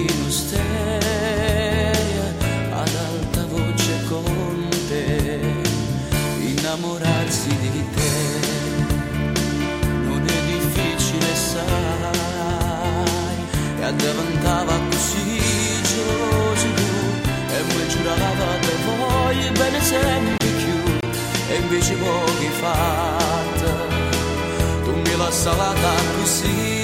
[0.00, 2.26] Macchina steria
[2.72, 5.40] ad alta voce con te,
[6.38, 8.12] innamorarsi di te.
[10.04, 11.68] Non è difficile sai,
[13.78, 15.40] e addavantava così
[15.82, 16.68] geloso
[17.52, 20.78] e mi giurava che voglio bene sempre più
[21.48, 23.72] e invece pochi fatta
[24.84, 26.79] tu mi l'hai salata così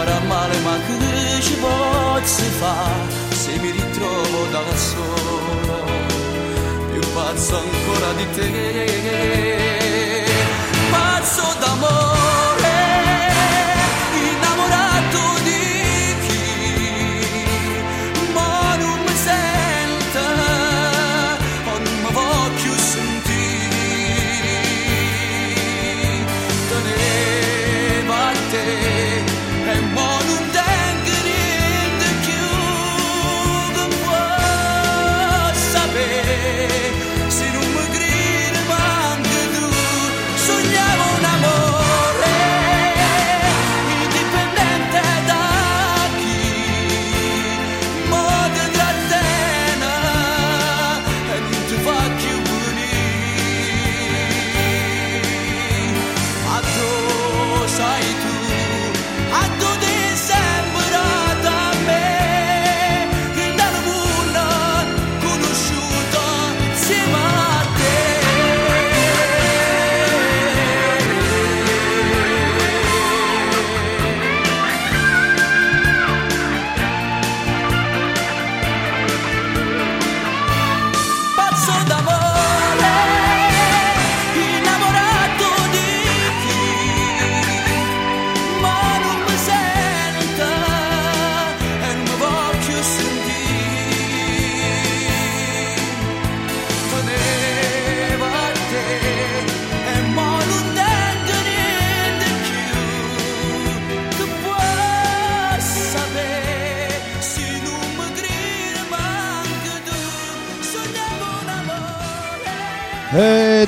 [0.00, 5.84] farà male ma che ci posso fare se mi ritrovo da solo.
[6.92, 10.24] Più pazzo ancora di te.
[10.90, 12.19] Pazzo d'amore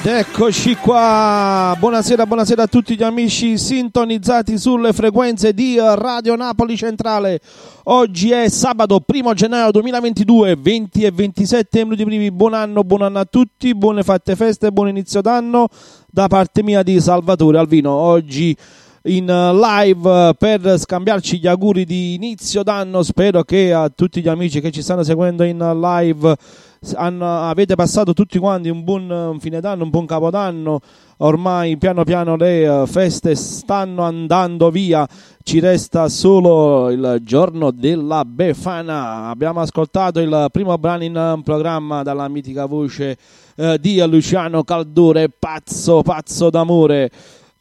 [0.05, 6.77] Ed eccoci qua, buonasera, buonasera a tutti gli amici sintonizzati sulle frequenze di Radio Napoli
[6.77, 7.41] Centrale.
[7.85, 12.33] Oggi è sabato 1 gennaio 2022, 20 e 27 minuti primi.
[12.33, 15.69] Buon anno, buon anno a tutti, buone fatte feste, buon inizio d'anno
[16.11, 17.93] da parte mia di Salvatore Alvino.
[17.93, 18.57] Oggi
[19.05, 23.03] in live per scambiarci gli auguri di inizio d'anno.
[23.03, 26.37] Spero che a tutti gli amici che ci stanno seguendo in live
[26.95, 30.81] hanno, avete passato tutti quanti un buon fine d'anno, un buon capodanno.
[31.19, 35.07] Ormai piano piano le feste stanno andando via,
[35.45, 39.29] ci resta solo il giorno della Befana.
[39.29, 43.17] Abbiamo ascoltato il primo brano in programma dalla mitica voce
[43.81, 47.11] di Luciano Caldure, pazzo, pazzo d'amore.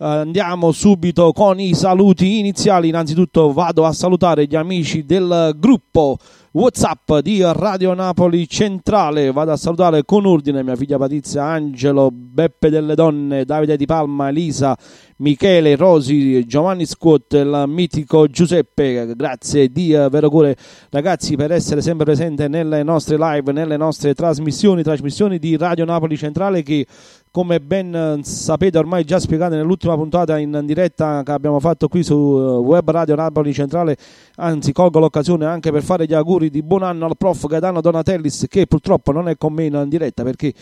[0.01, 2.87] Uh, andiamo subito con i saluti iniziali.
[2.87, 6.17] Innanzitutto vado a salutare gli amici del gruppo
[6.53, 9.31] WhatsApp di Radio Napoli Centrale.
[9.31, 14.27] Vado a salutare con ordine mia figlia Patrizia, Angelo, Beppe delle Donne, Davide Di Palma,
[14.27, 14.77] Elisa,
[15.17, 19.13] Michele, Rosi, Giovanni Squat, il mitico Giuseppe.
[19.15, 20.57] Grazie di uh, vero cuore,
[20.89, 26.17] ragazzi, per essere sempre presente nelle nostre live, nelle nostre trasmissioni, trasmissioni di Radio Napoli
[26.17, 26.85] Centrale che
[27.31, 32.13] come ben sapete ormai già spiegate nell'ultima puntata in diretta che abbiamo fatto qui su
[32.13, 33.95] Web Radio Napoli Centrale,
[34.35, 38.45] anzi colgo l'occasione anche per fare gli auguri di buon anno al prof Gaetano Donatellis
[38.49, 40.53] che purtroppo non è con me in diretta perché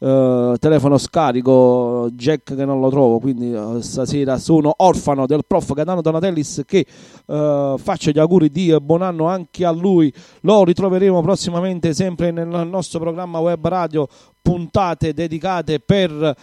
[0.00, 5.72] Uh, telefono scarico, Jack che non lo trovo, quindi uh, stasera sono orfano del prof
[5.72, 6.86] Gaetano Donatellis che
[7.26, 10.14] uh, faccio gli auguri di buon anno anche a lui.
[10.42, 14.06] Lo ritroveremo prossimamente sempre nel nostro programma web radio
[14.48, 16.34] puntate dedicate per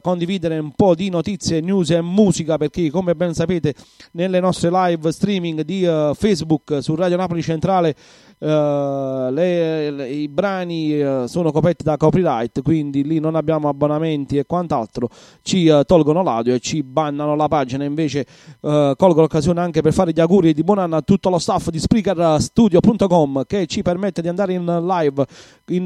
[0.00, 3.74] condividere un po' di notizie, news e musica perché come ben sapete
[4.12, 5.82] nelle nostre live streaming di
[6.14, 7.94] Facebook su Radio Napoli Centrale
[8.40, 14.38] Uh, le, le, i brani uh, sono coperti da copyright, quindi lì non abbiamo abbonamenti
[14.38, 15.08] e quant'altro,
[15.42, 17.82] ci uh, tolgono l'audio e ci bannano la pagina.
[17.82, 18.26] Invece
[18.60, 21.78] colgo l'occasione anche per fare gli auguri di buon anno a tutto lo staff di
[21.78, 25.26] SpreakerStudio.com che ci permette di andare in live,
[25.68, 25.82] in,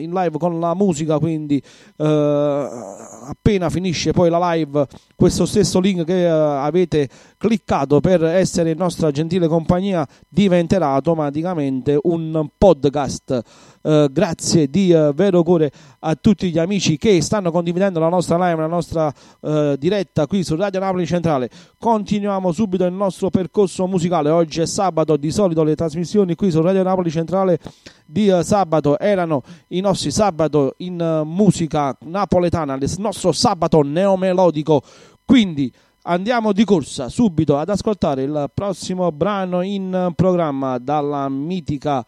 [0.00, 1.18] in live con la musica.
[1.18, 1.62] Quindi
[1.96, 7.08] appena finisce poi la live, questo stesso link che avete
[7.38, 13.42] cliccato per essere in nostra gentile compagnia diventerà automaticamente un podcast.
[13.86, 18.36] Uh, grazie di uh, vero cuore a tutti gli amici che stanno condividendo la nostra
[18.36, 21.48] live, la nostra uh, diretta qui su Radio Napoli Centrale.
[21.78, 24.30] Continuiamo subito il nostro percorso musicale.
[24.30, 27.60] Oggi è sabato, di solito le trasmissioni qui su Radio Napoli Centrale
[28.04, 34.82] di sabato erano i nostri sabato in musica napoletana, il nostro sabato neomelodico.
[35.24, 35.72] Quindi
[36.08, 42.06] Andiamo di corsa subito ad ascoltare il prossimo brano in programma dalla mitica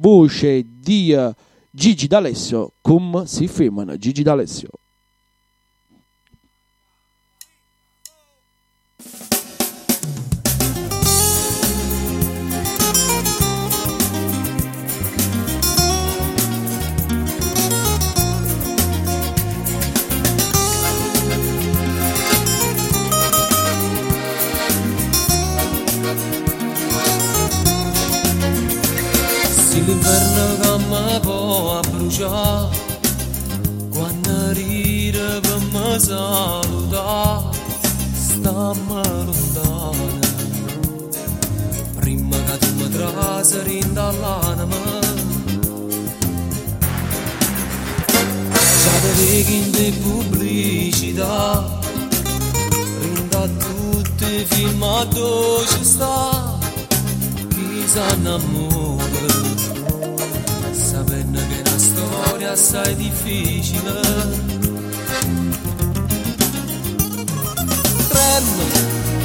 [0.00, 1.14] voce di
[1.70, 4.79] Gigi D'Alessio, Cum si firmano Gigi D'Alessio.
[30.10, 32.68] L'inverno che mi può bruciare
[33.90, 37.44] quando ride per me salutare
[38.12, 40.18] stamma lontana
[41.98, 44.98] prima che tu mi traseri dall'anima
[48.82, 51.78] già te vedi in te pubblicità
[53.00, 56.58] rinda tutti i film a dove ci sta
[57.48, 59.00] chi sa innamora
[60.82, 64.00] sapendo che è una storia assai difficile.
[68.08, 68.62] Tremmo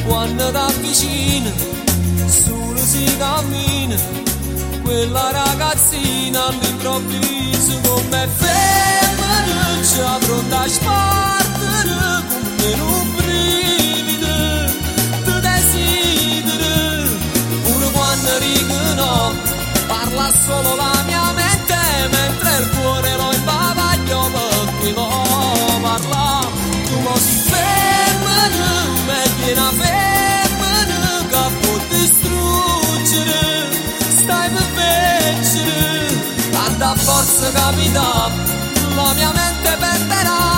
[0.05, 1.51] quando ti avvicina,
[2.27, 3.95] solo si cammina,
[4.83, 12.23] quella ragazzina all'improvviso come femmina, pronta a spartere
[12.57, 14.27] come un brivido,
[15.23, 17.09] ti desidero,
[17.63, 19.33] pure quando dico no
[19.87, 21.44] parla solo la mia mente
[22.07, 26.47] mentre il cuore lo imbavaglio perché parla
[26.85, 28.71] tu lo si femmina
[29.07, 33.69] me piena femmina che può distruggere.
[34.17, 38.31] Stai per vincere tanta forza capita
[38.95, 40.54] la mia mente perderà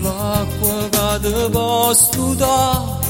[0.00, 3.06] L'acqua che ti posso dare,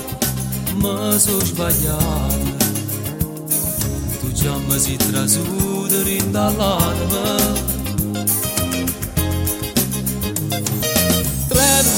[0.75, 2.57] mi sono sbagliato.
[4.21, 5.97] Tu già mi sei trasuto
[6.30, 7.37] dall'anima.
[11.49, 11.90] Trema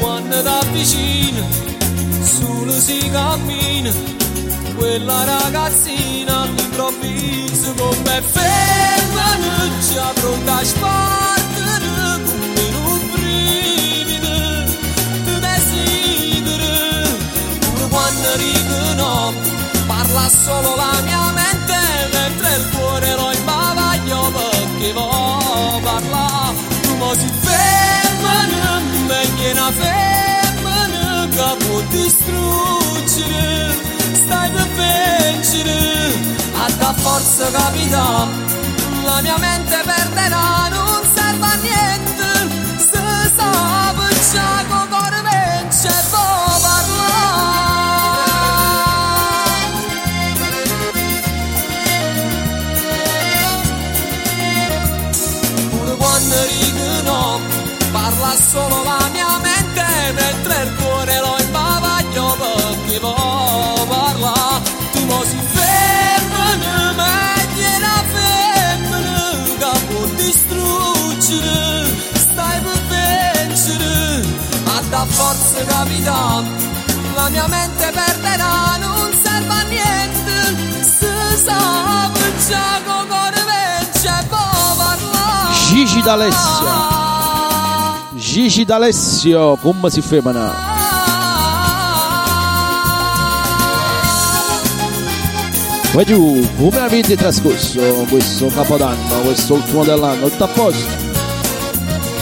[0.00, 1.46] quando ti avvicina,
[2.22, 3.90] solo si cammina.
[4.76, 11.25] Quella ragazzina all'improvviso come femminuccia pronta a spartere
[18.36, 19.32] dicono
[19.86, 21.76] parla solo la mia mente
[22.12, 26.52] mentre il cuore lo imbavaglio perché vo parla
[26.82, 33.74] tu mo si femmina meglio una femmina che può distruggere
[34.12, 36.14] stai per vincere
[36.64, 38.26] a da forza capita
[39.04, 42.54] la mia mente perderà non serve a niente.
[42.76, 42.98] Se
[43.32, 43.94] sta
[44.32, 46.45] già con cuore vince può
[58.36, 64.60] solo la mia mente mentre il cuore lo imbavaglio perché può parla.
[64.92, 74.26] Tu mo si femmina meglio la femmina che può distruggere stai per vincere.
[74.66, 76.42] A da forza capita
[77.14, 80.82] la mia mente perderà non serve a niente.
[80.82, 82.10] Se sa
[82.48, 86.95] già con cuore vince può parlare Gigi d'Alessio.
[88.36, 90.52] Gigi d'Alessio, come si femina?
[95.90, 100.28] Poi giù, come avete trascorso questo capodanno, questo ultimo dell'anno?
[100.28, 100.86] Tutto a posto?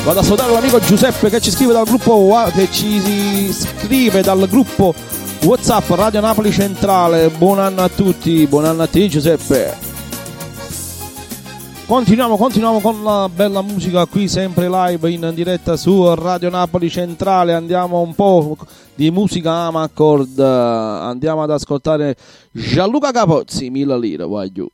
[0.04, 4.94] Vado a salutare l'amico Giuseppe che ci scrive dal gruppo che ci scrive dal gruppo
[5.42, 7.28] WhatsApp Radio Napoli Centrale.
[7.28, 9.93] Buon anno a tutti, buon anno a te Giuseppe.
[11.86, 17.52] Continuiamo, continuiamo con la bella musica qui sempre live in diretta su Radio Napoli Centrale.
[17.52, 18.56] Andiamo un po'
[18.94, 20.38] di musica Amacord.
[20.38, 22.16] Andiamo ad ascoltare
[22.50, 24.66] Gianluca Capozzi, mille lire, vai giù.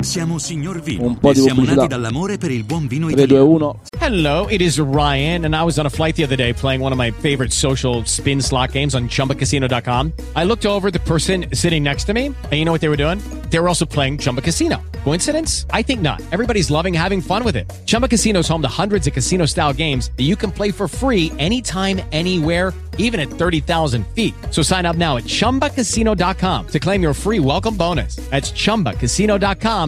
[0.00, 1.82] Siamo Signor Vino Un po' di siamo pubblicità.
[1.82, 3.48] nati dall'amore per il buon vino 3, 2, italiano.
[3.48, 3.80] 1.
[3.98, 6.92] Hello, it is Ryan, and I was on a flight the other day playing one
[6.92, 10.12] of my favorite social spin slot games on chumbacasino.com.
[10.36, 12.96] I looked over the person sitting next to me, and you know what they were
[12.96, 13.18] doing?
[13.50, 14.80] They were also playing Chumba Casino.
[15.04, 15.66] Coincidence?
[15.70, 16.20] I think not.
[16.32, 17.70] Everybody's loving having fun with it.
[17.86, 20.86] Chumba Casino is home to hundreds of casino style games that you can play for
[20.86, 24.34] free anytime, anywhere even at 30,000 feet.
[24.50, 28.16] So sign up now at ChumbaCasino.com to claim your free welcome bonus.
[28.28, 29.87] That's ChumbaCasino.com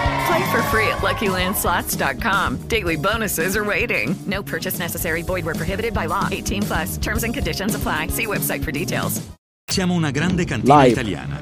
[0.27, 2.67] Play for free at LuckyLandSlots.com.
[2.67, 4.15] Daily bonuses are waiting.
[4.27, 5.23] No purchase necessary.
[5.23, 6.27] Void were prohibited by law.
[6.31, 6.97] 18 plus.
[6.97, 8.07] Terms and conditions apply.
[8.07, 9.21] See website for details.
[9.69, 10.91] Siamo una grande cantina Live.
[10.91, 11.39] italiana.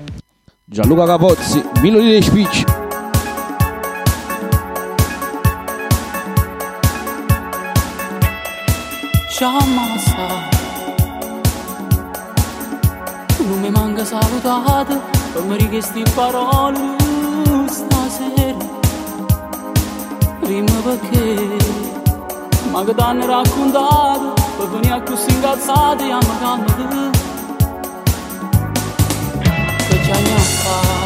[0.66, 2.64] Gianluca Capozzi, mille lire speech.
[9.30, 10.48] Sciamassa
[13.40, 15.02] Non mi manca salutato
[15.34, 16.96] Per mi richiesti parole
[17.72, 18.78] stasera.
[20.40, 21.58] Prima perché
[22.72, 26.40] Ma che t'hanno raccontato Per venire così incazzati E a me.
[26.40, 26.66] Calma
[29.88, 30.98] Che c'è a fare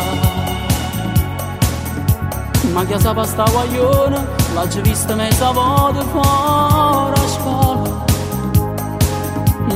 [2.72, 8.05] Ma che sa sta guaglione L'ha già vista mezza volta fuori a scuola.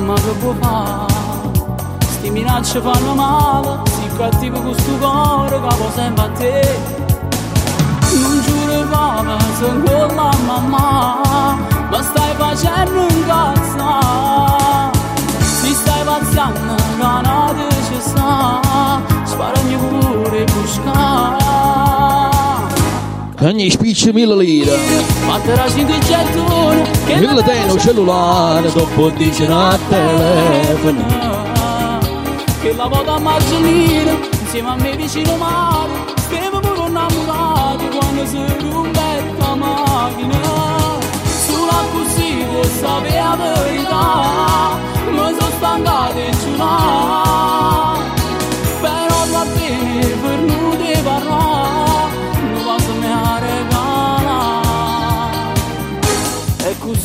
[0.05, 1.13] Ma che può fare?
[2.07, 3.81] Sti minacce fanno male,
[4.17, 6.79] cattivo con sto cuore che va sempre a te.
[8.13, 11.21] Non giuro papà, sono con la mamma,
[11.89, 15.05] ma stai facendo un cazzo.
[15.61, 18.59] Si stai pazzando, canate ci sta,
[19.23, 21.45] sparami pure buscare.
[23.39, 24.77] Ogni speech mille lire.
[27.19, 31.46] Mille teno cellulare, dopo dice a telefono.
[32.67, 38.39] Che la vado a Marcellina insieme a me vicino mare stiamo pure innamorati quando si
[38.59, 40.39] rumbetta macchina
[41.45, 44.79] sulla così può sapere la verità
[45.11, 47.46] mi sono stancato di giurare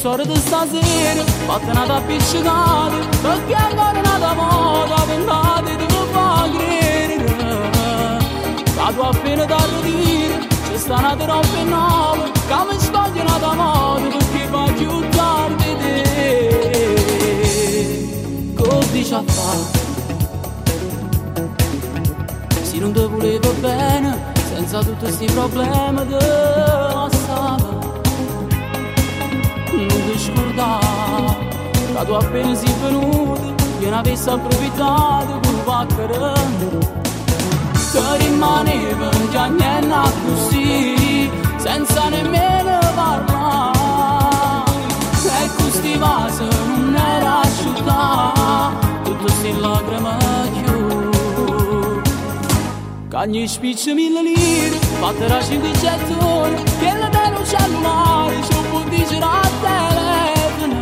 [0.03, 7.37] E storia di stasera, fatta una tappiccicata, perché ancora una moda, pensate di fa credere.
[8.75, 14.09] La tua appena da ridire, c'è sta una troppa nuova, che mi sbaglio una moda,
[14.09, 17.05] perché va più tardi di te.
[18.57, 19.79] Così ci ha fatto.
[22.61, 24.19] Se non ti volevo bene,
[24.49, 26.15] senza tutti questi problemi di
[29.83, 29.87] passare.
[29.87, 31.37] Non ti scordare,
[31.95, 37.01] che tu appena sei venuto, che ne avessi approfittato con un paccherone.
[37.93, 44.71] Che rimaneva già niente così, senza nemmeno parlare.
[45.25, 48.33] E questi vasi non era asciutta,
[49.05, 50.17] tutto si lacrime
[50.65, 52.01] chiù.
[53.09, 56.63] Cagni spicci mille lire, fatte da cinque gettoni,
[57.03, 58.71] la dello cellulare, c'è un
[59.61, 60.81] telefono.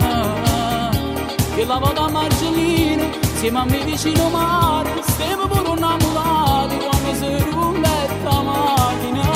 [1.54, 7.44] Che la vado a Marcellina, insieme a me vicino mare, stiamo pure innamorati quando si
[7.50, 9.28] rulletta macchina.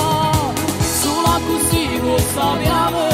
[1.00, 3.13] Sulla così questa è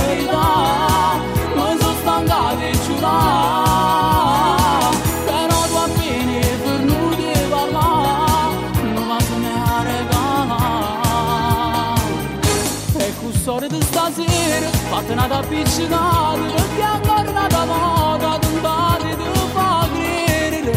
[15.00, 20.72] stasera, fatta una tappiccicata, perché ancora una moda, tentate di fa credere.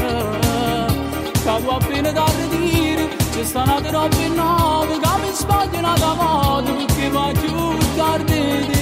[1.32, 3.10] Che tu appena da ridire,
[3.54, 7.32] una roba nuova, che mi sbaglia una moda, perché va
[7.96, 8.82] tardi di te.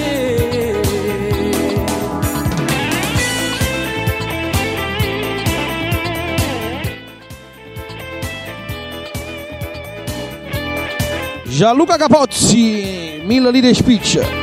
[11.45, 14.40] Gianluca Capozzi, mille lire speech.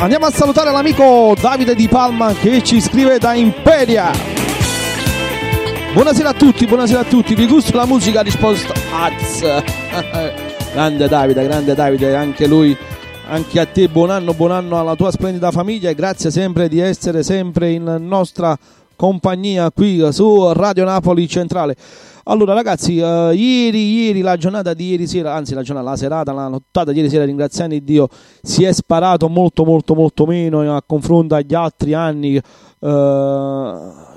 [0.00, 4.10] Andiamo a salutare l'amico Davide Di Palma che ci scrive da Imperia.
[5.92, 7.34] Buonasera a tutti, buonasera a tutti.
[7.34, 8.22] Vi gusta la musica?
[8.22, 9.62] Risposta Az.
[10.72, 12.74] grande Davide, grande Davide, anche lui,
[13.28, 16.80] anche a te buon anno, buon anno alla tua splendida famiglia e grazie sempre di
[16.80, 18.56] essere sempre in nostra
[18.96, 21.76] compagnia qui su Radio Napoli Centrale.
[22.30, 26.32] Allora ragazzi, eh, ieri, ieri, la giornata di ieri sera, anzi la giornata, la serata,
[26.32, 28.06] la nottata di ieri sera, ringraziando Dio,
[28.40, 32.36] si è sparato molto molto molto meno a confronto agli altri anni.
[32.36, 32.42] eh,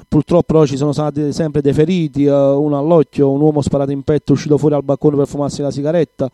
[0.07, 4.33] purtroppo ci sono stati sempre dei feriti, eh, uno all'occhio, un uomo sparato in petto
[4.33, 6.29] uscito fuori al balcone per fumarsi la sigaretta.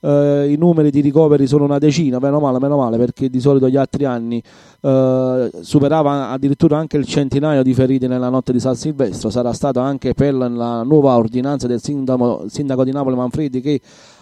[0.00, 3.68] Eh, I numeri di ricoveri sono una decina, meno male, meno male, perché di solito
[3.68, 4.42] gli altri anni
[4.82, 9.30] eh, superava addirittura anche il centinaio di feriti nella notte di San Silvestro.
[9.30, 13.80] Sarà stato anche per la nuova ordinanza del sindaco, sindaco di Napoli Manfredi che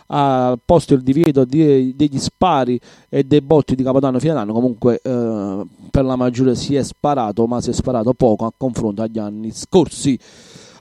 [0.08, 4.52] ha posto il divieto di- degli spari e dei botti di Capodanno fine anno.
[4.52, 9.02] Comunque eh, per la maggiore si è sparato, ma si è sparato poco a confronto
[9.02, 10.18] agli anni scorsi.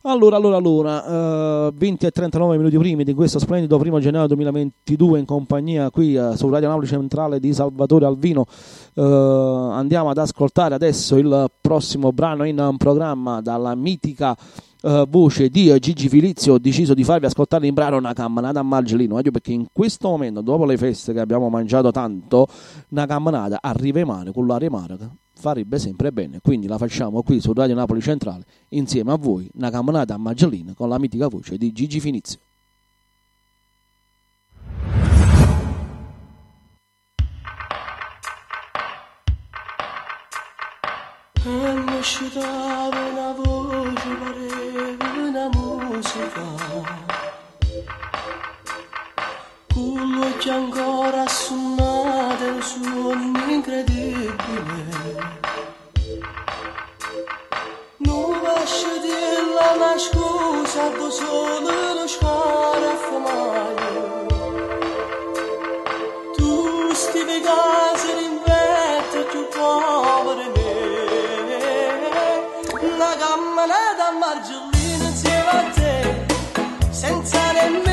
[0.05, 5.19] Allora, allora, allora, eh, 20 e 39 minuti primi di questo splendido primo gennaio 2022
[5.19, 8.45] in compagnia qui eh, su Radio Napoli Centrale di Salvatore Alvino.
[8.95, 14.35] Eh, andiamo ad ascoltare adesso il prossimo brano in programma dalla mitica
[15.07, 16.55] voce di Gigi Filizio.
[16.55, 20.09] Ho deciso di farvi ascoltare in brano una camminata a Margellino, eh, perché in questo
[20.09, 22.47] momento, dopo le feste che abbiamo mangiato tanto,
[22.89, 25.09] una camminata a Rive Mare con l'aria marca
[25.43, 26.39] farebbe sempre bene.
[26.41, 30.73] Quindi la facciamo qui su Radio Napoli Centrale insieme a voi, una camminata a Maggiolina
[30.73, 32.39] con la mitica voce di Gigi Finizio.
[41.43, 47.21] Mi uscitava una voce, pareva una musica.
[49.75, 55.32] Gli occhi ancora assonnati, un suono incredibile.
[58.43, 64.25] Non lascio dirla una scusa, do solo uno scuola a fumare.
[66.35, 70.71] Tu stivi casa in vetro più povero me
[72.81, 76.25] Una camminata a Margellina insieme a te
[76.91, 77.92] Senza nemmeno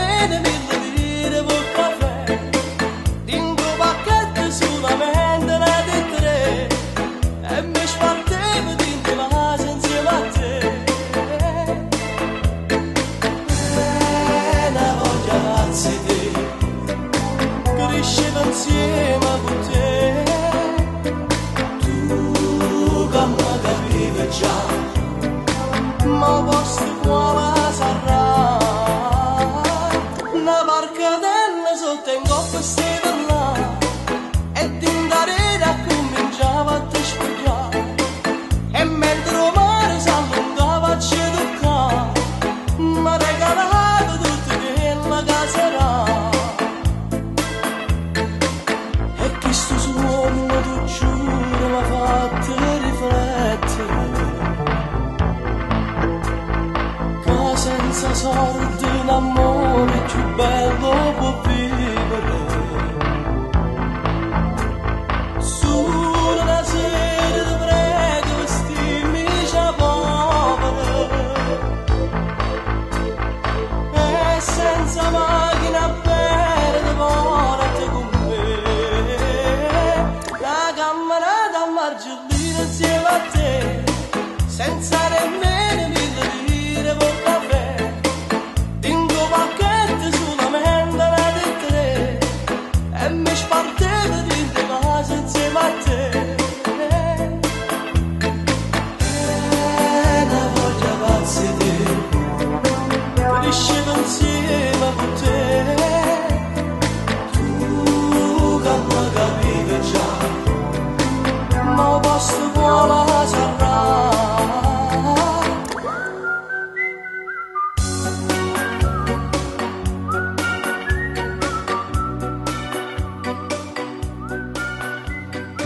[18.51, 19.31] cresceva
[58.21, 62.39] sorte l'amore più bello può vivere
[65.39, 71.09] sulla sera dovrei vestirmi già povera
[73.95, 78.45] e senza macchina per devorate con me
[80.45, 83.85] la camminata a margellina insieme a te
[84.47, 85.10] senza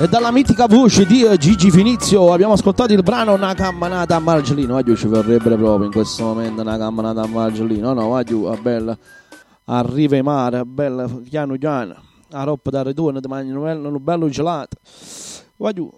[0.05, 4.19] E dalla mitica voce di eh, Gigi Finizio abbiamo ascoltato il brano Una camminata a
[4.19, 4.75] Margellino.
[4.75, 7.95] Oggi ci vorrebbe proprio in questo momento una camminata a Margellino.
[7.95, 8.95] No, giù, a bella.
[9.65, 11.97] Arriva in mare, a bella, piano piano.
[12.33, 14.77] A roba da ritorno, ti mangi un bello, gelato.
[15.73, 15.91] Giù.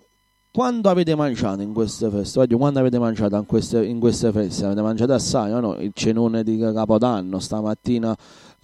[0.52, 2.46] Quando avete mangiato in queste feste?
[2.46, 4.66] Giù, quando avete mangiato in queste, in queste feste?
[4.66, 5.74] Avete mangiato assai o no?
[5.80, 8.16] Il cenone di Capodanno, stamattina eh,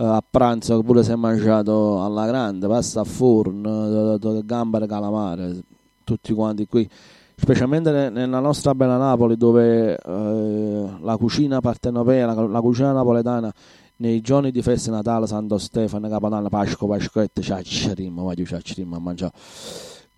[0.04, 5.62] a pranzo pure si è mangiato alla grande, pasta a forno, eh, eh, gambere calamare,
[6.04, 6.88] tutti quanti qui,
[7.36, 13.52] specialmente ne- nella nostra bella Napoli dove eh, la cucina partenopea, la, la cucina napoletana
[13.96, 19.32] nei giorni di festa Natale, Santo Stefano, Capodanno, Pasqua, Pasquetta, ciacciarimo, voglio ciacciarimo a mangiare.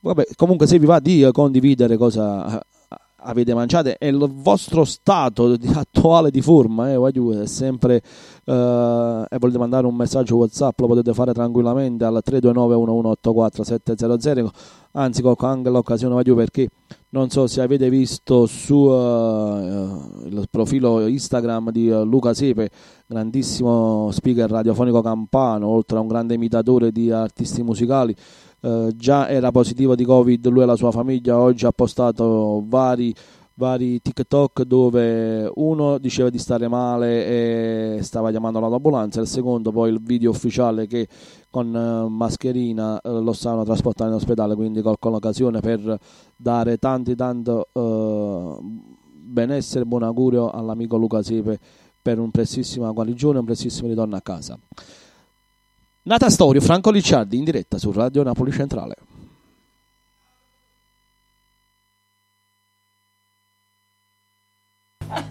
[0.01, 2.64] Vabbè, comunque se vi va di eh, condividere cosa eh,
[3.25, 8.03] avete mangiato e il vostro stato attuale di forma eh, voglio, è sempre
[8.44, 14.52] eh, e volete mandare un messaggio whatsapp lo potete fare tranquillamente al 329 1184 700
[14.92, 16.68] anzi colgo anche l'occasione voglio perché
[17.11, 22.70] non so se avete visto su eh, il profilo Instagram di eh, Luca Sepe
[23.07, 28.14] grandissimo speaker radiofonico campano oltre a un grande imitatore di artisti musicali.
[28.61, 33.14] Eh, già era positivo di Covid lui e la sua famiglia, oggi ha postato vari,
[33.57, 39.93] vari TikTok dove uno diceva di stare male e stava chiamando l'ambulanza, il secondo poi
[39.93, 41.07] il video ufficiale che
[41.51, 45.99] con eh, mascherina eh, lo stavano trasportando in ospedale, quindi colgo l'occasione per
[46.37, 48.57] dare tanti tanto eh,
[49.25, 51.59] benessere buon augurio all'amico Luca Siepe
[52.03, 54.59] per un prestissima guarigione un prestissimo ritorno a casa.
[56.03, 59.13] Nata Storio, Franco Licciardi in diretta su Radio Napoli Centrale.
[65.16, 65.22] A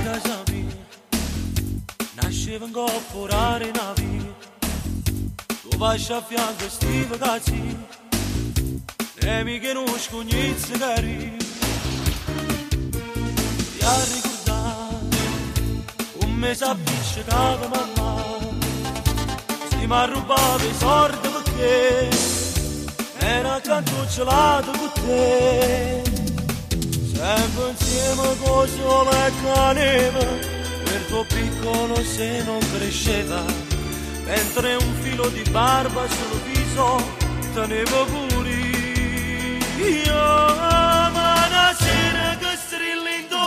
[0.00, 0.76] casa mia
[2.14, 4.34] nasceva un corporare una via
[5.62, 7.76] Tu vai a fianco sti ragazzi
[9.20, 10.52] E mi conosco ogni
[13.84, 15.16] ha ricordato
[16.24, 18.22] Un mese appiccicato mamma
[19.70, 22.08] Si mi ha rubato i soldi perché
[23.18, 23.60] Era
[24.08, 26.02] gelato con te.
[27.14, 30.18] Sempre insieme con sole caneva
[30.84, 33.42] Per tuo piccolo se non cresceva.
[34.24, 37.20] Mentre un filo di barba sul viso
[37.54, 38.50] Tenevo pure
[39.82, 40.71] io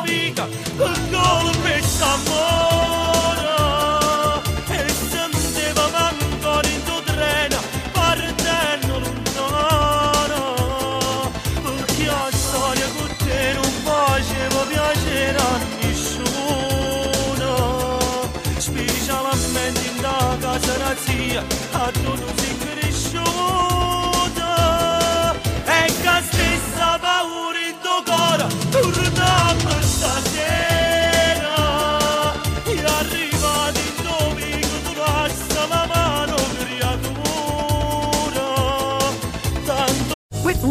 [0.05, 1.67] strilli in dovica Col colpo
[4.67, 7.57] e senteva ancora in tuo treno
[7.91, 10.43] Partendo lontano
[11.63, 16.69] Perché la storia con te non faceva piacere a nessuno
[18.57, 22.44] Specialmente in da casa razzia A tu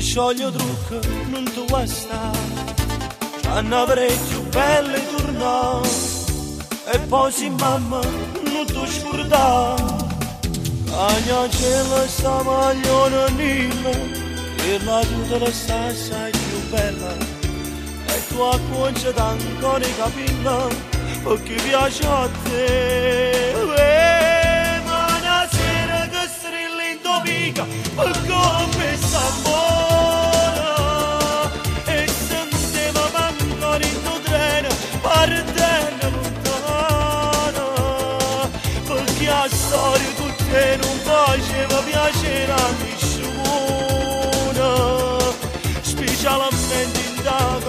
[0.00, 2.38] Se scioglie trucco non tu vuoi stare
[3.42, 5.88] C'hanno avrei più belle tornare
[6.92, 9.82] E poi si mamma non tu scordare
[10.92, 17.14] Agna cielo sta magliona nilla E la tuta la sta assai più bella.
[18.06, 20.76] E tu acconcia ancora i capelli
[21.22, 23.50] Perché piace a te.
[23.50, 29.69] E ma una sera che strilli in domica Per come sta buona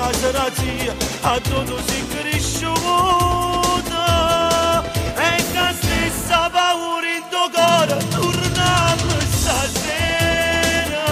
[0.01, 2.73] in da casa da zia A tutto si cresciuta
[5.15, 11.05] E che stessa paura in tuo cuore Tornando stasera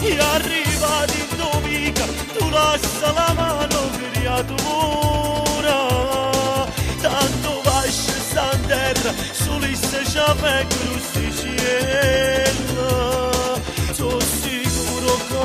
[0.00, 2.04] E arrivati in domenica
[2.36, 3.34] Tu lascia la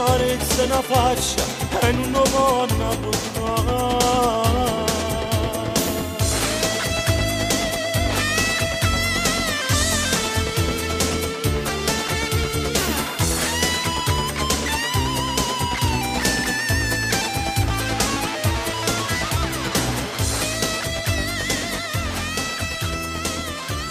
[0.10, 1.43] carezza una faccia
[1.82, 3.28] E non lo vanno a buttare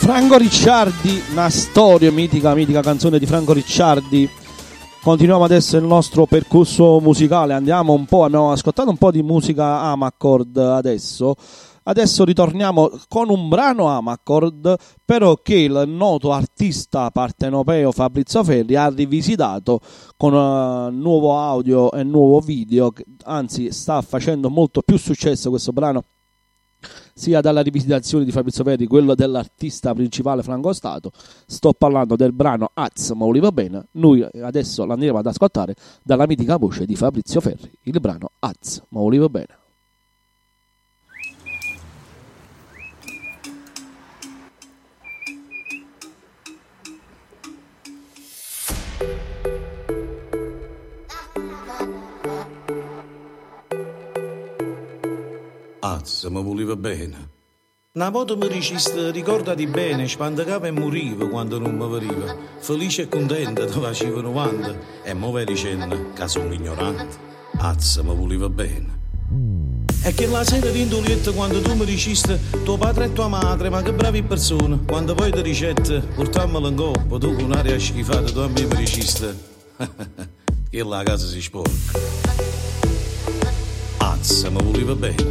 [0.09, 4.29] Franco Ricciardi, una storia mitica, mitica canzone di Franco Ricciardi.
[5.01, 9.81] Continuiamo adesso il nostro percorso musicale, andiamo un po', abbiamo ascoltato un po' di musica
[9.81, 11.35] Amacord adesso.
[11.85, 18.89] Adesso ritorniamo con un brano Amacord, però che il noto artista partenopeo Fabrizio Ferri ha
[18.89, 19.81] rivisitato
[20.17, 22.93] con uh, nuovo audio e nuovo video,
[23.25, 26.03] anzi sta facendo molto più successo questo brano
[27.15, 31.11] sia dalla rivisitazione di Fabrizio Ferri, quello dell'artista principale Franco Stato.
[31.47, 33.87] Sto parlando del brano Az, ma voleva bene.
[33.93, 39.01] Noi adesso l'andremo ad ascoltare dalla mitica voce di Fabrizio Ferri, il brano Az, ma
[39.01, 39.58] voleva bene.
[55.81, 57.37] Azza, mi voleva bene.
[57.93, 62.37] Una volta mi diceste, ricordati bene, spandacava e moriva quando non mi veniva.
[62.59, 64.77] Felice e contenta, ti faceva 90.
[65.05, 67.17] E mo vai dicendo che sono ignorante.
[67.59, 68.97] Azza, mi voleva bene.
[70.03, 73.69] E che la sera di Indolietta quando tu mi diceste tuo padre e tua madre,
[73.69, 74.81] ma che bravi persone.
[74.85, 78.77] Quando poi ti ricette, portammela in coppa, tu con aria schifata, tu a me mi
[78.77, 79.37] diceste.
[80.71, 82.19] che la casa si sporca.
[84.19, 85.31] Azza, mi voleva bene.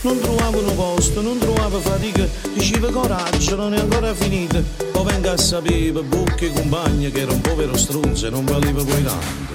[0.00, 4.60] Non trovavo un posto, non trovavo fatica, diceva coraggio, non è ancora finita.
[4.90, 8.44] Poi venga a sapere per bocche e compagni che era un povero stronzo e non
[8.44, 9.54] valeva poi tanto.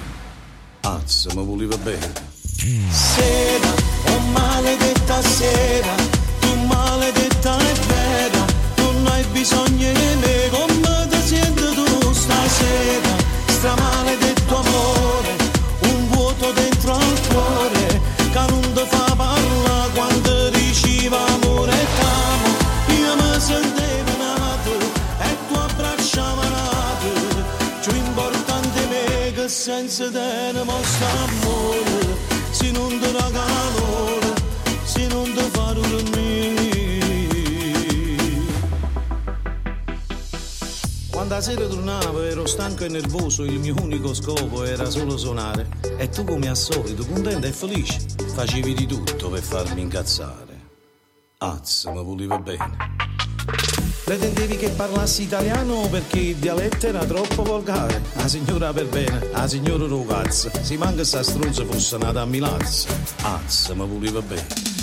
[0.82, 2.14] Azza, mi voleva bene.
[2.56, 3.74] Sera,
[4.06, 5.96] oh maledetta sera,
[6.40, 8.46] tu maledetta è vera,
[8.78, 13.16] non hai bisogno di me come ti senti tu stasera,
[13.48, 13.76] sta
[30.78, 32.18] mostra amore,
[32.52, 34.20] se non ti regalo,
[34.84, 35.82] se non ti farò
[36.14, 36.56] me.
[41.10, 45.68] Quando stasera tornavo, ero stanco e nervoso, il mio unico scopo era solo suonare.
[45.98, 48.00] E tu come al solito, contenta e felice,
[48.36, 50.46] facevi di tutto per farmi incazzare.
[51.40, 52.97] Azza, mi voleva bene.
[54.08, 58.02] Pretendevi che parlassi italiano perché il dialetto era troppo volgare.
[58.14, 60.50] La signora per bene, la signora ragazza.
[60.64, 62.88] Si manca sta struzza fosse nata a Milazzo.
[63.24, 64.77] Azza, mi voleva bene.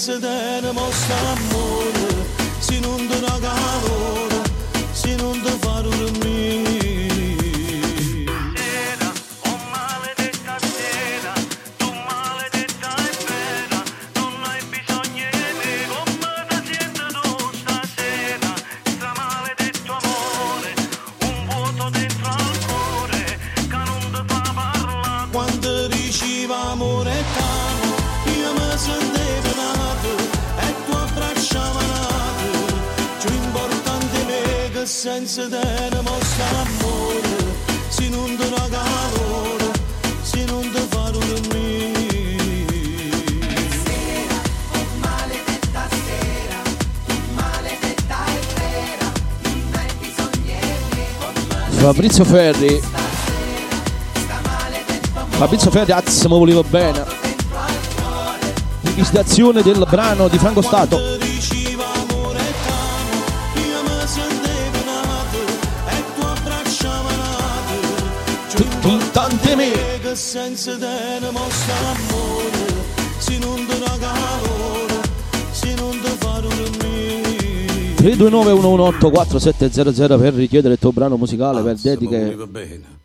[0.00, 2.24] Che senza te ne mostra amore,
[2.58, 2.80] se
[52.00, 52.80] Fabrizio Ferri.
[55.28, 57.04] Fabrizio Ferri, azz, mi volevo bene.
[58.80, 60.98] Rivisitazione del brano di Franco Stato.
[68.56, 69.70] E importante me
[70.14, 72.64] senza te ne mostra amore,
[73.18, 73.66] se non
[78.00, 82.98] 329 118 4700 per richiedere il tuo brano musicale per dediche Voleva bene.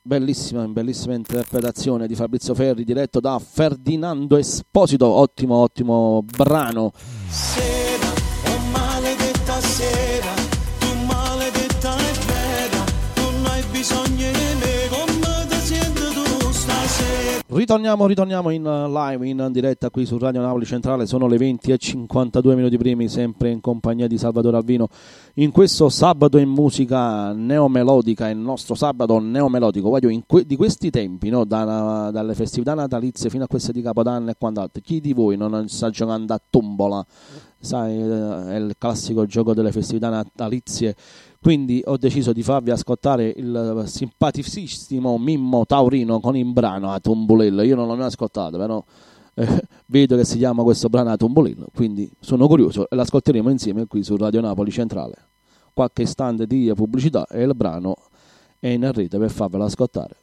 [0.00, 6.92] bellissima bellissima interpretazione di Fabrizio Ferri diretto da Ferdinando Esposito ottimo ottimo brano
[7.28, 7.87] Sera,
[17.58, 21.06] ritorniamo ritorniamo in uh, live in diretta qui su Radio Napoli Centrale.
[21.06, 24.88] Sono le 20 e 52 minuti primi sempre in compagnia di Salvatore Alvino.
[25.34, 31.30] In questo sabato in musica neomelodica il nostro sabato neomelodico voglio que- di questi tempi
[31.30, 34.80] no, da- dalle festività natalizie fino a queste di Capodanno e quant'altro.
[34.80, 37.04] Chi di voi non sta giocando a tombola?
[37.60, 40.94] Sai eh, è il classico gioco delle festività natalizie
[41.40, 47.62] quindi ho deciso di farvi ascoltare il simpaticissimo Mimmo Taurino con il brano a Tombolello.
[47.62, 48.82] Io non l'ho mai ascoltato, però
[49.34, 49.46] eh,
[49.86, 54.02] vedo che si chiama questo brano a Tombolello, quindi sono curioso e l'ascolteremo insieme qui
[54.02, 55.14] su Radio Napoli Centrale.
[55.72, 57.94] Qualche istante di pubblicità e il brano
[58.58, 60.16] è in rete per farvelo ascoltare.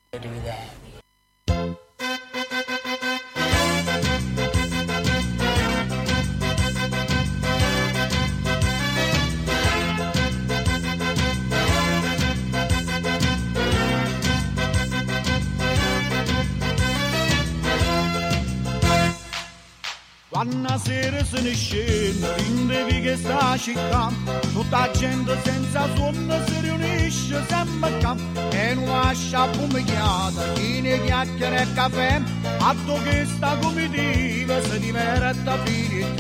[20.36, 24.12] Quando sera se ne scende, rindevi che sta città,
[24.52, 31.02] tutta gente senza sonno si riunisce sempre a campo e non lascia pumigliata, chi ne
[31.06, 32.22] chiacchiera e caffè,
[32.60, 36.16] atto che sta comitiva si diverte a finire.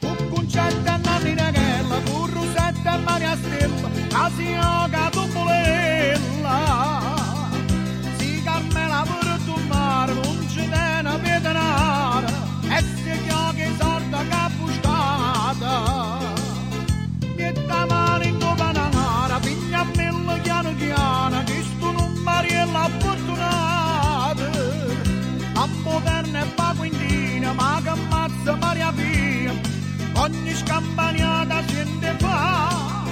[0.00, 5.13] Con concetta a nanni Nagella, con Rosetta e Maria Stella, casi yoga
[30.24, 33.02] ogni scampagnata scende fa.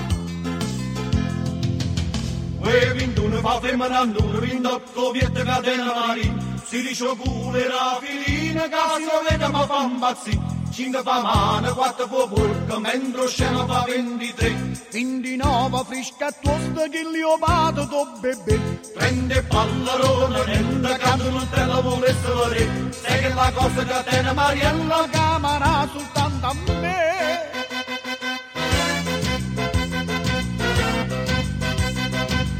[2.64, 6.32] E vinto fa femmina non rindotto viette catena mari
[6.64, 12.26] Si dice pure la filina che si vede ma fa impazzì Cinque mano, quattro fa
[12.26, 14.56] porca, mentre scena fa 23
[14.90, 18.58] 29 fresca e tosta che li ho pato do bebè.
[18.94, 25.08] Prende pallarone, rende canto non te la volesse vedere Sai che la cosa catena Mariella
[25.10, 27.50] camera soltanto a me.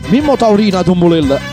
[0.09, 1.52] Mimmo Taurina Tumbulel.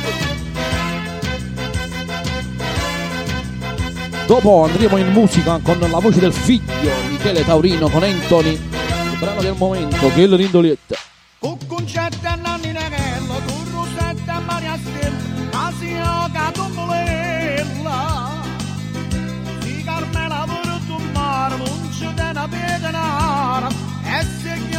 [4.29, 9.41] Dopo andremo in musica con la voce del figlio Michele Taurino con Anthony, il brano
[9.41, 10.95] del momento che è il Rindolietta.
[11.39, 12.69] Cuccuncetta nanni
[24.41, 24.78] se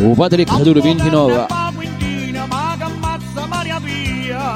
[0.00, 1.46] O 29.
[1.48, 4.52] Ma quindina, ma che ammazza Maria Pia,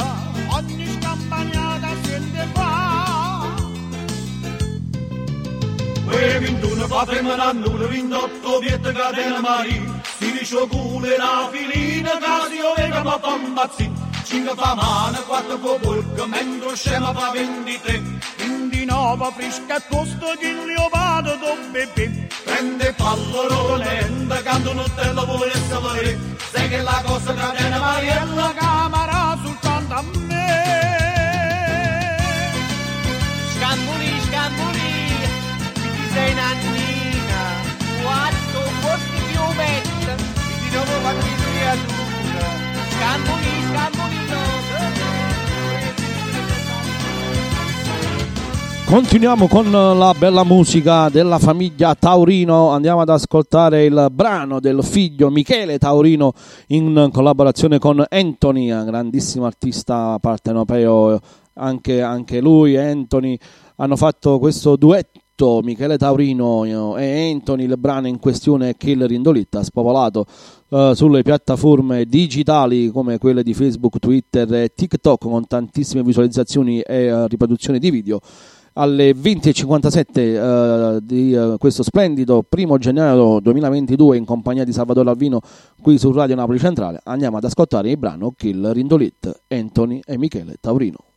[0.51, 3.45] ogni scampagnata sente fa.
[6.11, 12.55] E 21 fa femminanno, 28 viet catena mari, si dice culo e la filina, casi
[12.55, 13.93] io vega ma fa impazzì.
[14.25, 18.22] 5 fa mano, 4 fa burca, mentre scema fa 23.
[18.93, 22.11] Nova fresca costa che il leopardo do bebè.
[22.45, 26.19] Prende pallo lenta, canto Nutella vuole sapere,
[26.53, 30.51] sai che la cosa catena Mariella La camera soltanto a me.
[33.55, 34.91] Scambuli, scambuli,
[35.73, 37.43] ti sei nannina,
[38.03, 40.15] quattro posti più bella,
[40.61, 42.47] di nuovo ti creatura.
[42.93, 44.23] Scambuli, scambuli,
[48.93, 55.31] Continuiamo con la bella musica della famiglia Taurino, andiamo ad ascoltare il brano del figlio
[55.31, 56.35] Michele Taurino
[56.67, 61.19] in collaborazione con Anthony, grandissimo artista partenopeo,
[61.55, 63.39] anche, anche lui e Anthony
[63.77, 66.67] hanno fatto questo duetto Michele Taurino
[66.99, 70.27] e Anthony, il brano in questione è Killer Indolitta, spopolato
[70.69, 77.05] eh, sulle piattaforme digitali come quelle di Facebook, Twitter e TikTok con tantissime visualizzazioni e
[77.07, 78.21] eh, riproduzioni di video
[78.75, 85.41] alle 20.57 eh, di eh, questo splendido primo gennaio 2022 in compagnia di Salvatore Alvino
[85.81, 90.57] qui su Radio Napoli Centrale andiamo ad ascoltare il brano Kill Rindolit Anthony e Michele
[90.61, 91.12] Taurino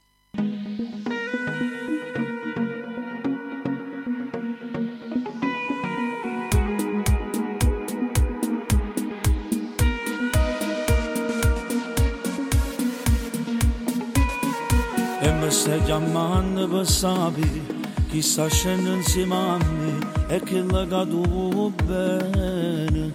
[16.85, 17.61] Sapere
[18.09, 23.11] chi sta scendendo insieme a me e che l'ha caduto bene.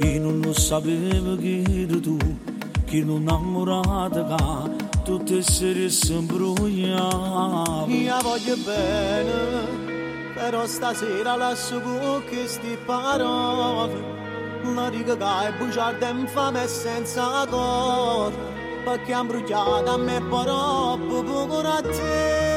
[0.00, 2.16] Io non lo sapevo che eri tu,
[2.84, 4.70] che non innamorata che
[5.02, 7.84] tutte le sere si imbrogliava.
[7.86, 11.80] Io voglio bene, però stasera lascio
[12.28, 14.18] queste parole.
[14.74, 17.44] La riga che è bugiarda infame senza
[18.80, 22.48] cor perché ha bruciato a me però poco a te.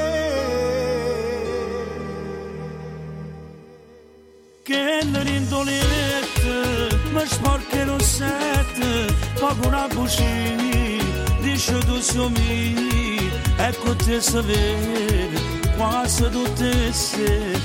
[4.64, 11.04] Che le rindolette mi sporche lo sette, poco una bucina,
[11.42, 12.00] dice tu
[12.30, 15.42] mio, ecco te se vede,
[15.76, 17.60] quasi le sere,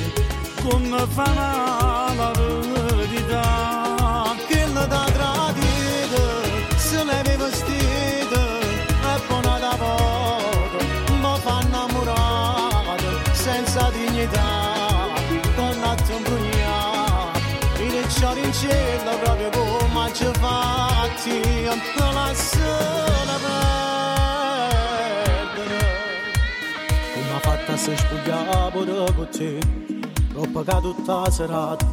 [0.63, 4.35] come fa la verità.
[4.49, 5.07] Che le da
[14.19, 15.15] senza dignità,
[15.55, 17.39] con l'atto imbrugnato,
[17.79, 21.41] i riccioli in cielo proprio come ci fatti,
[21.97, 23.39] non la sola
[25.55, 25.79] perdere.
[27.15, 29.59] Come ha fatta se spogliava pure con te,
[30.33, 31.87] troppo che tutta la serata,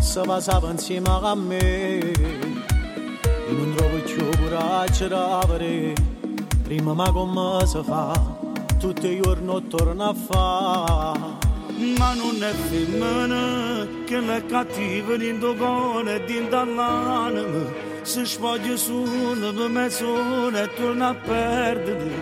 [0.00, 1.98] se passava insieme a me.
[1.98, 5.94] E non trovo più coraggio da avere,
[6.62, 8.12] prima ma come si fa,
[8.78, 10.14] tutti i giorni torna a
[11.80, 13.44] Manu në thimënë
[14.08, 17.62] Këllë kativë një ndogone Din dalanë më
[18.10, 22.18] Së shpa gjësunë Më me cunë E tërna perdënë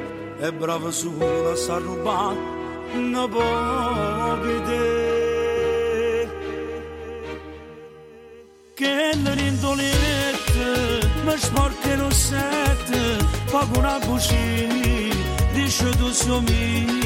[0.47, 2.39] E bravë sunë Sa ruban
[2.95, 4.79] Në bogëde
[8.79, 10.71] Këllë një ndolivetë
[11.27, 13.03] Më shparë kërosetë
[13.51, 14.79] Paguna bushin
[15.59, 16.98] Dishë du sëminë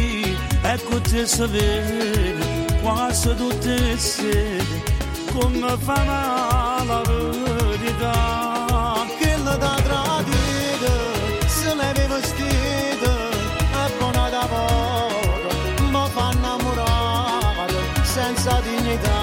[0.63, 4.65] mio, ecco te se vede, quasi tutte le sere,
[5.33, 9.05] come fa la verità.
[9.19, 10.93] Che le da tradito,
[11.47, 13.11] se le aveva vestito,
[13.73, 19.21] è buona da poco, ma fa innamorato, senza dignità,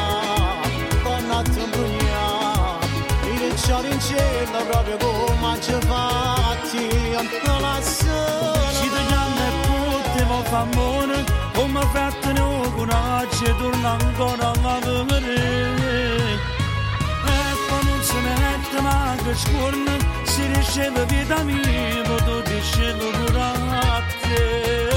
[1.04, 2.86] con l'atto imbrugliato,
[3.24, 6.88] i riccioli in cielo proprio come ci fatti,
[7.60, 10.26] la sola Ci tagliamo e putte,
[11.80, 18.04] ma fa amore mi fatto un coraggio e torna ancora a vedere e quando non
[18.04, 24.18] si mette manca scorna si riceve vita mia potuto discendo curate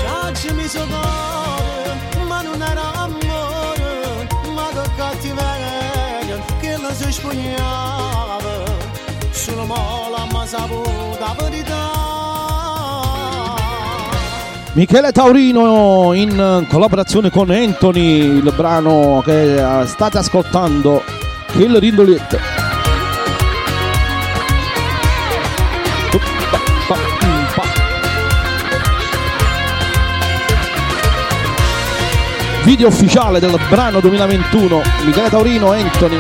[0.03, 8.65] Ciacci mi so cuore, ma non era amore, ma che cattiveria, che la si spugnava,
[9.31, 12.02] solo mola ma saputo la verità.
[14.75, 21.03] Michele Taurino in collaborazione con Anthony, il brano che eh, state ascoltando,
[21.49, 22.39] Kill Rindolet.
[32.65, 36.19] Video ufficiale del brano 2021, Michele Taurino, Anthony.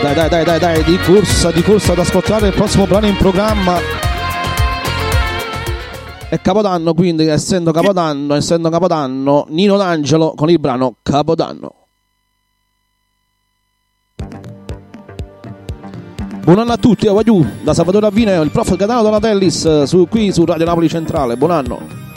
[0.00, 3.16] Dai, dai, dai, dai, dai, di corsa, di corsa ad ascoltare il prossimo brano in
[3.16, 3.97] programma.
[6.30, 11.72] È Capodanno, quindi essendo Capodanno, essendo Capodanno, Nino D'Angelo con il brano Capodanno.
[16.42, 20.30] Buon anno a tutti, eh, Wagyu, da Salvatore Avvine, il prof Catano Donatellis, su, qui
[20.30, 21.36] su Radio Napoli Centrale.
[21.36, 22.07] Buon anno.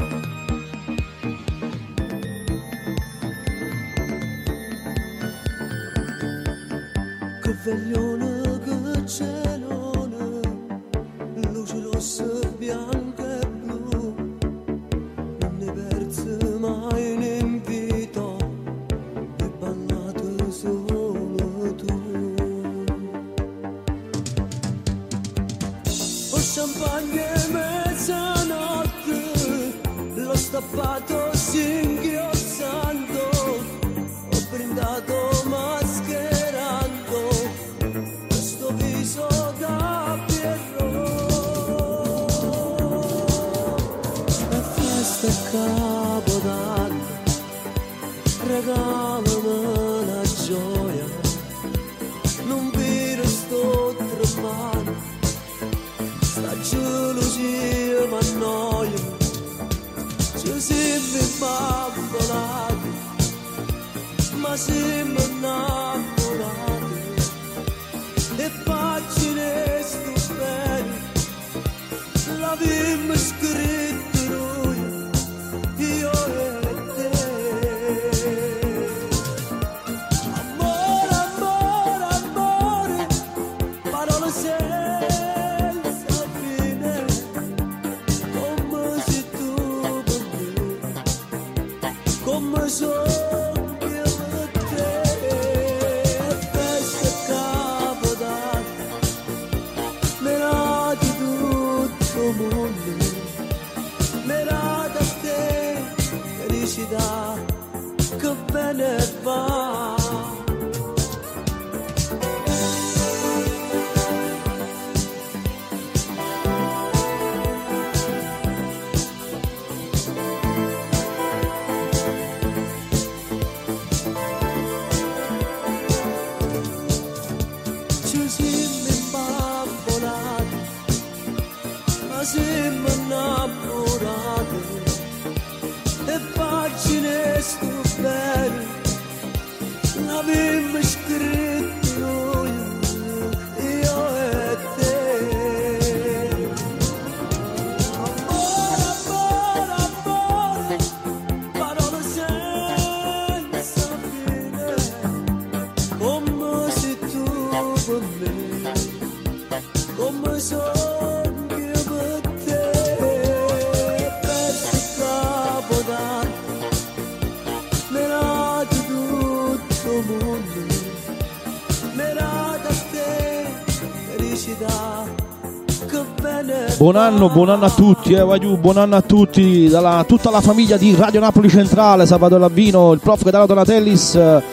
[176.81, 180.41] Buon anno, buon anno a tutti, eh, Wagyu, buon anno a tutti, dalla tutta la
[180.41, 184.43] famiglia di Radio Napoli Centrale, Salvatore Lavvino, il prof Gaetano Donatellis, eh,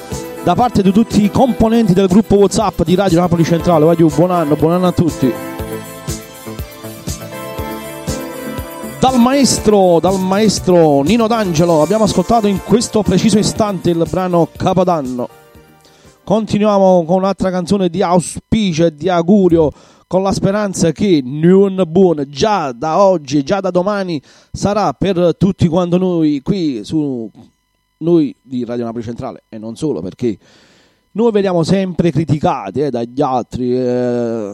[0.45, 3.87] da parte di tutti i componenti del gruppo WhatsApp di Radio Napoli Centrale.
[3.87, 5.33] Wagyu, buon anno, buon anno a tutti.
[9.01, 15.31] Dal maestro, dal maestro Nino D'Angelo abbiamo ascoltato in questo preciso istante il brano Capodanno.
[16.25, 19.73] Continuiamo con un'altra canzone di auspicio e di augurio
[20.09, 25.69] con la speranza che New Buon già da oggi, già da domani sarà per tutti
[25.69, 27.31] quanto noi qui su
[27.99, 30.39] noi di Radio Napoli Centrale e non solo perché
[31.13, 34.53] noi veniamo sempre criticati eh, dagli altri, eh,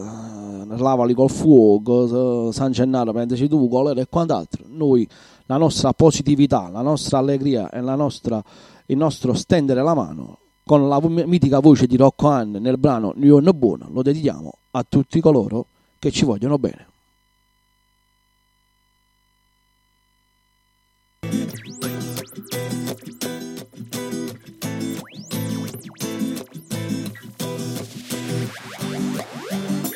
[0.77, 4.63] lavali col fuoco, San Gennaro prenderci tu, colore e quant'altro.
[4.67, 5.07] Noi,
[5.45, 8.43] la nostra positività, la nostra allegria e la nostra,
[8.87, 13.39] il nostro stendere la mano con la mitica voce di Rocco Han nel brano New
[13.39, 15.67] York Buono lo dedichiamo a tutti coloro
[15.99, 16.87] che ci vogliono bene.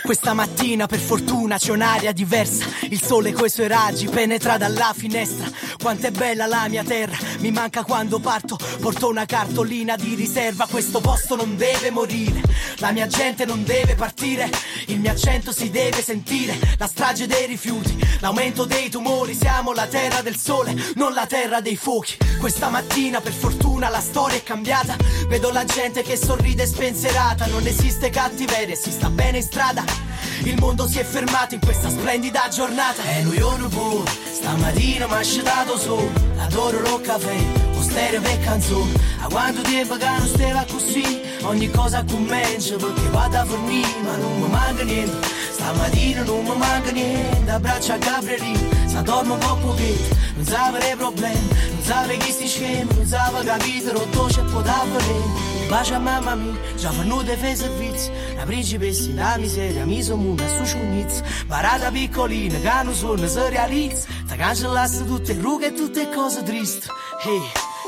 [0.09, 2.65] Questa mattina per fortuna c'è un'aria diversa.
[2.89, 5.47] Il sole coi suoi raggi penetra dalla finestra.
[5.79, 8.57] Quanto è bella la mia terra Mi manca quando parto.
[8.79, 12.41] Porto una cartolina di riserva Questo posto non deve morire.
[12.77, 14.49] La mia gente non deve partire
[14.87, 16.57] Il mio accento si deve sentire.
[16.79, 21.61] La strage dei rifiuti L'aumento dei tumori Siamo la terra del sole Non la terra
[21.61, 22.17] dei fuochi.
[22.39, 24.97] Questa mattina per fortuna la storia è cambiata.
[25.27, 29.98] Vedo la gente che sorride spensierata Non esiste cattiveria Si sta bene in strada
[30.43, 33.03] il mondo si è fermato in questa splendida giornata.
[33.03, 36.09] E noi non può Stamattina mi ha asciutato su.
[36.37, 37.35] Adoro lo caffè
[37.77, 41.21] O stereo per canzone A quanto tempo che non stava così.
[41.41, 45.27] Ogni cosa comincia perché vado a fornire Ma non mi manca niente.
[45.51, 47.51] Stamattina non mi manca niente.
[47.51, 48.87] Abbraccio a Gabrielino.
[48.87, 51.47] Se dormo un po' pochetto Non sapere problemi.
[51.73, 56.33] Non sapere chi si scema Non sapere capire Rotto c'è può davvero bacio a mamma
[56.33, 61.91] mia, già venuta fai servizi, la principessa, la miseria, mi sono una su ciunizza, parata
[61.91, 66.87] piccolina, che non suona, si realizza, ti cancellasse tutte rughe e tutte cose tristi,
[67.23, 67.41] hey.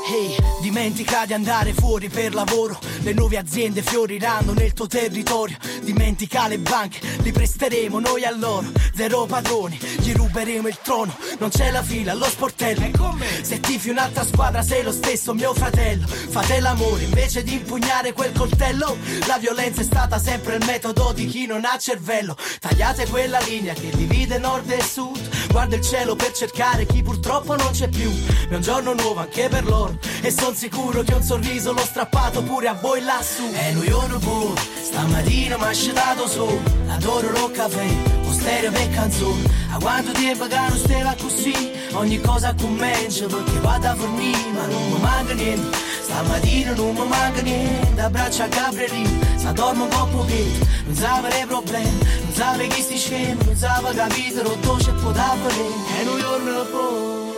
[0.04, 2.78] Ehi, hey, dimentica di andare fuori per lavoro.
[3.02, 5.56] Le nuove aziende fioriranno nel tuo territorio.
[5.82, 8.66] Dimentica le banche, li presteremo noi a loro.
[8.94, 11.16] Zero padroni, gli ruberemo il trono.
[11.38, 13.18] Non c'è la fila allo sportello.
[13.42, 16.06] Se tifi un'altra squadra, sei lo stesso mio fratello.
[16.06, 18.96] Fate l'amore invece di impugnare quel coltello.
[19.26, 22.36] La violenza è stata sempre il metodo di chi non ha cervello.
[22.58, 25.20] Tagliate quella linea che divide nord e sud.
[25.50, 28.10] Guarda il cielo per cercare chi purtroppo non c'è più.
[28.48, 29.91] È un giorno nuovo anche per loro.
[30.22, 33.50] E son sicuro che un sorriso l'ho strappato pure a voi lassù.
[33.52, 36.80] E noi non può, stamattina mi ha asciutato su.
[36.88, 37.86] Adoro lo caffè,
[38.26, 43.58] o stereo per canzone A quanto tempo che non stava così Ogni cosa comincia perché
[43.60, 44.50] vado a fornire.
[44.52, 48.00] Ma non mi manca niente Stamattina non mi manca niente.
[48.00, 52.98] Abbraccio a Gabrielino Se dormo un po' pochetto Non sapere problemi Non sapere chi si
[52.98, 57.31] scema Non sapere capire Rotto c'è davvero E noi non può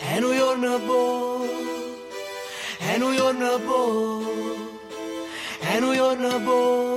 [0.00, 1.44] e New York bo
[2.80, 4.22] E New York bo
[5.60, 6.96] E New York bo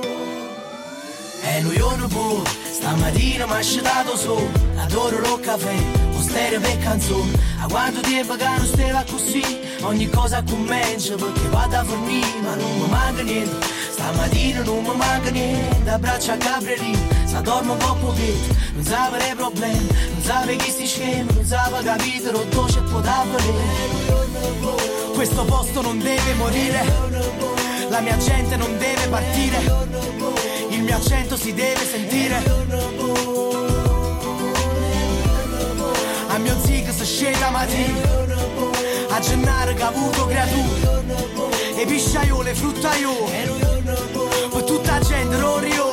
[1.42, 4.36] E New York bo Stamattina mi ha asciutato su.
[4.76, 5.74] Adoro lo caffè
[6.16, 9.42] O stereo per canzone A quanto tempo che non stava così
[9.82, 13.66] Ogni cosa comincia perché vado a fornire Ma non mi manca niente.
[13.90, 20.56] Stamattina non mi manca niente Abbraccio a Gabrielino Po' pochetto Non sapere problemi Non sapere
[20.56, 23.00] chi si scema Non sapere capire Rotto c'è può
[25.14, 26.84] Questo posto non deve morire
[27.88, 29.58] La mia gente non deve partire
[30.68, 32.42] Il mio accento si deve sentire.
[36.28, 38.00] A mio zig si scende mattina
[39.10, 41.04] A gennaro che ha avuto creature
[41.76, 43.50] E pisciaiole, fruttaiole
[44.50, 45.91] Per tutta gente rorio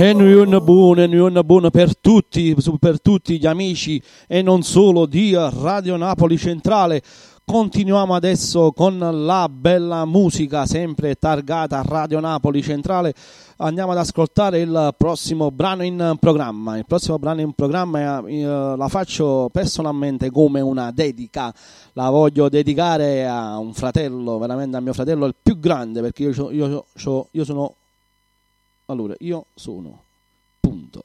[0.00, 5.06] E un buono, e un buono per tutti, per tutti gli amici e non solo
[5.06, 7.02] di Radio Napoli Centrale.
[7.44, 13.12] Continuiamo adesso con la bella musica, sempre targata Radio Napoli Centrale.
[13.56, 16.78] Andiamo ad ascoltare il prossimo brano in programma.
[16.78, 21.52] Il prossimo brano in programma eh, la faccio personalmente come una dedica.
[21.94, 26.50] La voglio dedicare a un fratello, veramente a mio fratello, il più grande, perché io,
[26.52, 26.84] io,
[27.32, 27.74] io sono.
[28.90, 30.02] Allora, io sono.
[30.60, 31.04] Punto.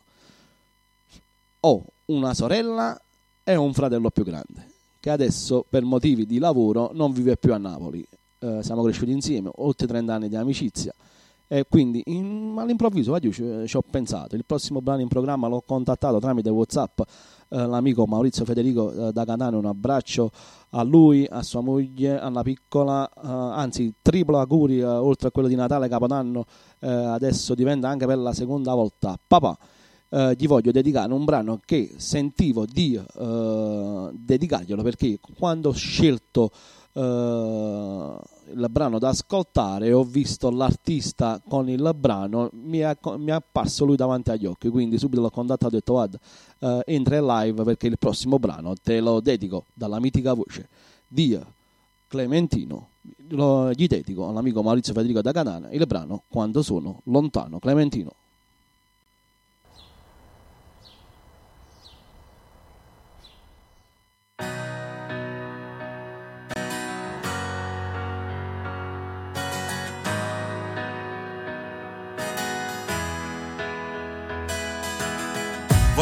[1.62, 3.00] Ho una sorella
[3.44, 4.72] e un fratello più grande
[5.04, 8.08] che adesso per motivi di lavoro non vive più a Napoli.
[8.40, 10.94] Eh, siamo cresciuti insieme, oltre 30 anni di amicizia.
[11.46, 15.62] E quindi in, all'improvviso io ci, ci, ho pensato, il prossimo brano in programma l'ho
[15.66, 17.02] contattato tramite Whatsapp
[17.56, 20.32] l'amico Maurizio Federico eh, da Catania, un abbraccio
[20.72, 25.48] a lui, a sua moglie, alla piccola, eh, anzi triplo auguri eh, oltre a quello
[25.48, 26.46] di Natale Capodanno,
[26.80, 29.58] eh, adesso diventa anche per la seconda volta papà.
[30.10, 36.52] Eh, gli voglio dedicare un brano che sentivo di eh, dedicarglielo perché quando ho scelto
[36.94, 38.18] eh,
[38.54, 43.86] il brano da ascoltare ho visto l'artista con il brano mi è, mi è, apparso
[43.86, 46.20] lui davanti agli occhi quindi subito l'ho contattato e ho detto guarda
[46.60, 50.70] eh, entra in live perché il prossimo brano te lo dedico dalla mitica voce
[51.08, 51.40] di
[52.08, 52.90] Clementino
[53.30, 58.14] lo- gli dedico all'amico Maurizio Federico da Catania il brano Quando sono lontano, Clementino.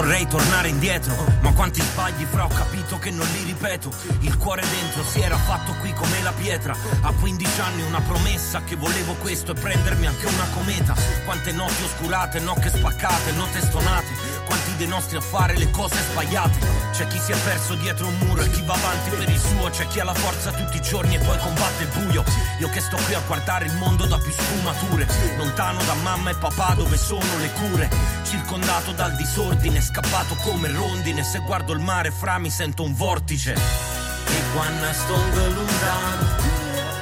[0.02, 3.94] Vorrei tornare indietro, ma quanti sbagli fra ho capito che non li ripeto.
[4.22, 6.76] Il cuore dentro si era fatto qui come la pietra.
[7.02, 10.96] A 15 anni una promessa che volevo questo e prendermi anche una cometa.
[11.24, 14.21] Quante notti oscurate, nocche spaccate, note stonate.
[14.52, 16.60] Quanti dei nostri a fare le cose sbagliate.
[16.92, 19.70] C'è chi si è perso dietro un muro e chi va avanti per il suo.
[19.70, 22.22] C'è chi ha la forza tutti i giorni e poi combatte il buio.
[22.60, 25.08] Io che sto qui a guardare il mondo da più sfumature.
[25.38, 27.90] Lontano da mamma e papà dove sono le cure.
[28.24, 31.24] Circondato dal disordine, scappato come rondine.
[31.24, 33.54] Se guardo il mare fra mi sento un vortice.
[33.54, 36.28] E quando sto lontano,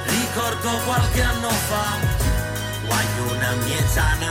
[0.06, 1.98] ricordo qualche anno fa.
[2.86, 4.30] Voglio una via una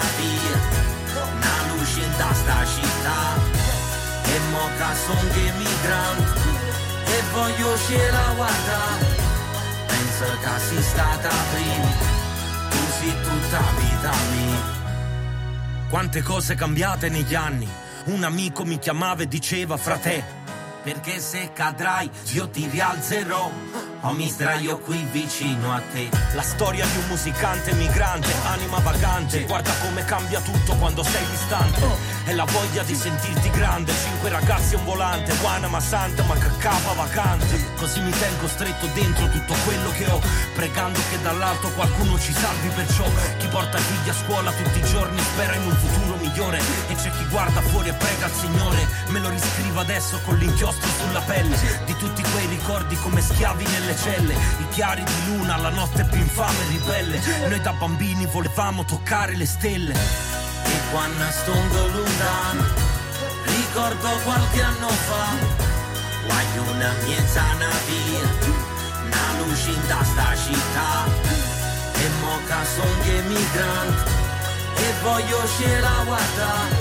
[2.30, 3.22] in sta città.
[4.24, 6.40] E mo che son che migrante
[7.06, 7.76] e voglio
[8.12, 9.06] la guardare.
[9.88, 12.18] Penso che sei stata prima
[13.00, 14.78] sei tutta vita mia.
[15.90, 17.68] Quante cose cambiate negli anni.
[18.06, 20.39] Un amico mi chiamava e diceva frate
[20.84, 23.52] perché se cadrai io ti rialzerò.
[24.02, 26.10] O mi sdraio qui vicino a te.
[26.34, 29.44] La storia di un musicante migrante, anima vagante.
[29.44, 31.82] Guarda come cambia tutto quando sei distante.
[32.26, 33.92] E la voglia di sentirti grande.
[33.92, 37.70] Cinque ragazzi e un volante, buona ma santa ma che capa vacante.
[37.76, 40.20] Così mi tengo stretto dentro tutto quello che ho
[40.54, 43.06] Pregando che dall'alto qualcuno ci salvi perciò
[43.38, 46.60] Chi porta figli a scuola tutti i giorni spera in un futuro migliore.
[46.88, 48.88] E c'è chi guarda fuori e prega al Signore.
[49.08, 53.96] Me lo riscrivo adesso con l'inchiostro sulla pelle Di tutti quei ricordi come schiavi nelle
[53.96, 54.34] celle.
[54.34, 57.22] I chiari di luna, la notte più infame e ribelle.
[57.48, 59.94] Noi da bambini volevamo toccare le stelle.
[59.94, 62.88] E quando sto lontano
[63.44, 65.68] Ricordo qualche anno fa.
[66.28, 67.44] Voglio una mezza
[67.88, 68.30] via
[69.06, 71.06] Una luce in sta città.
[71.94, 74.29] E mo che son
[74.80, 75.38] che voglio
[75.82, 76.76] la guardare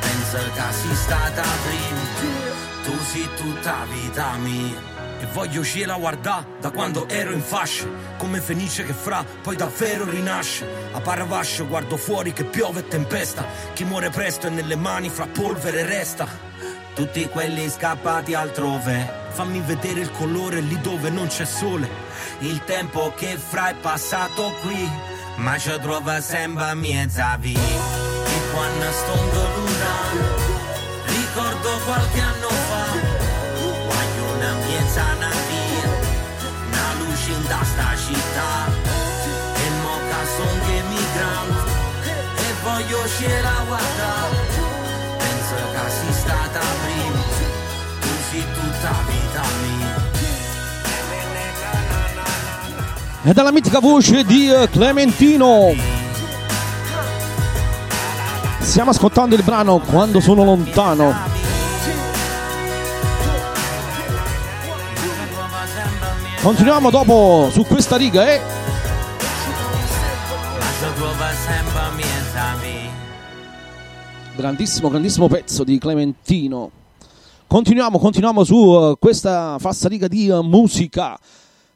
[0.00, 2.00] Penso che sei stata prima
[2.84, 4.90] Tu sei tutta vita mia
[5.22, 7.86] e voglio uscire a guardare da quando ero in fascia
[8.18, 10.66] Come fenice che fra poi davvero rinasce.
[10.90, 13.44] A Paravascio guardo fuori che piove e tempesta.
[13.72, 16.26] Chi muore presto e nelle mani fra polvere resta.
[16.94, 19.20] Tutti quelli scappati altrove.
[19.28, 21.88] Fammi vedere il colore lì dove non c'è sole.
[22.40, 27.58] Il tempo che fra è passato qui Ma ci trova sempre mezza via.
[27.58, 30.26] E quando sto lontano
[31.06, 32.84] Ricordo qualche anno fa.
[33.88, 34.84] Voglio una mia
[35.48, 35.88] via
[36.68, 38.50] Una luce in sta città.
[39.64, 41.70] E mo che son che migrante
[42.36, 43.06] E voglio
[43.40, 44.36] la guardare.
[45.18, 47.22] Penso che sei stata prima
[48.32, 49.31] sei tutta vita
[53.30, 55.72] dalla mitica voce di eh, Clementino.
[58.58, 61.14] Stiamo ascoltando il brano Quando sono lontano.
[66.42, 68.40] Continuiamo dopo su questa riga eh.
[74.34, 76.70] grandissimo, grandissimo pezzo di Clementino.
[77.46, 81.16] Continuiamo, continuiamo su eh, questa falsariga di eh, musica.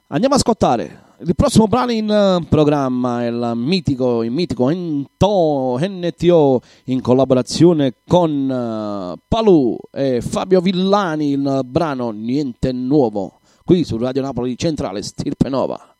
[0.09, 5.78] Andiamo a ascoltare il prossimo brano in eh, programma, è il mitico, il mitico NTO,
[5.80, 13.96] NTO in collaborazione con eh, Palù e Fabio Villani, il brano Niente Nuovo, qui su
[13.96, 15.90] Radio Napoli Centrale, Stirpe Nova.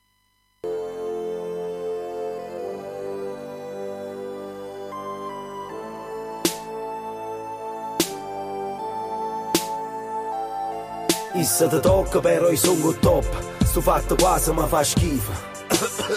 [11.35, 15.33] Issa ti tocca però io sono top Sto fatto quasi mi fa schifo.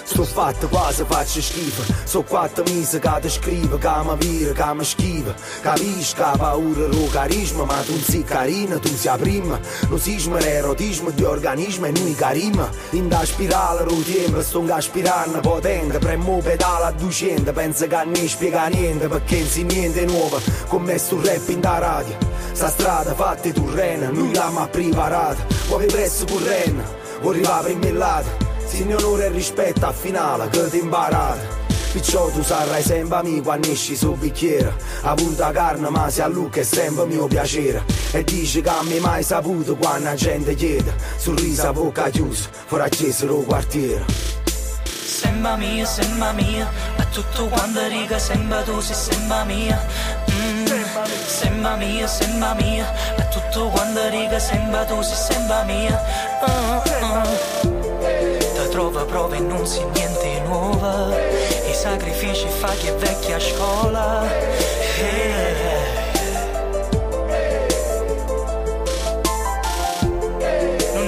[0.06, 1.94] Sto fatto quasi faccio schifo.
[2.06, 6.38] So quattro mesi che ti scrivo Che mi vira, che mi schiva Capisci che ha
[6.38, 9.60] paura lo carisma Ma tu non sei carina, tu sei prima.
[9.90, 15.42] L'osismo e l'erotismo di organismo E noi carima In da spirale lo tempo Sto aspirando
[15.42, 15.98] potente.
[15.98, 20.40] Premo pedale a 200 Penso che non mi spiega niente Perché non si niente nuovo.
[20.68, 22.16] Come sto rap in da radio.
[22.54, 26.42] Sta strada fatta tu rena Noi l'abbiamo preparata Vuoi presso con
[27.22, 28.22] Vuoi arrivare prima
[28.72, 31.60] in onore e rispetto a finale che ti imparate
[31.92, 34.76] Perciò tu sarai sempre amico quando esci sul bicchiere.
[35.02, 37.84] A punta carne ma se a Luca è sempre mio piacere.
[38.12, 42.48] E dici che a me mai saputo quando la gente chiede Sorriso a bocca chiusa,
[42.68, 44.06] fuori accesero quartiere.
[45.04, 49.84] Sembra mia, sembra mia, a tutto quanto riga sembra tu sei sembra mia.
[50.32, 50.59] Mm,
[51.06, 52.86] sembra mia, sembra mia,
[53.18, 56.02] a tutto quanto riga sembra tu sei sembra mia.
[56.42, 57.28] Ah, ah.
[57.62, 61.10] Ti trova prova e non si niente nuova,
[61.70, 64.24] i sacrifici fa che è vecchia scuola.
[65.02, 65.88] Eh.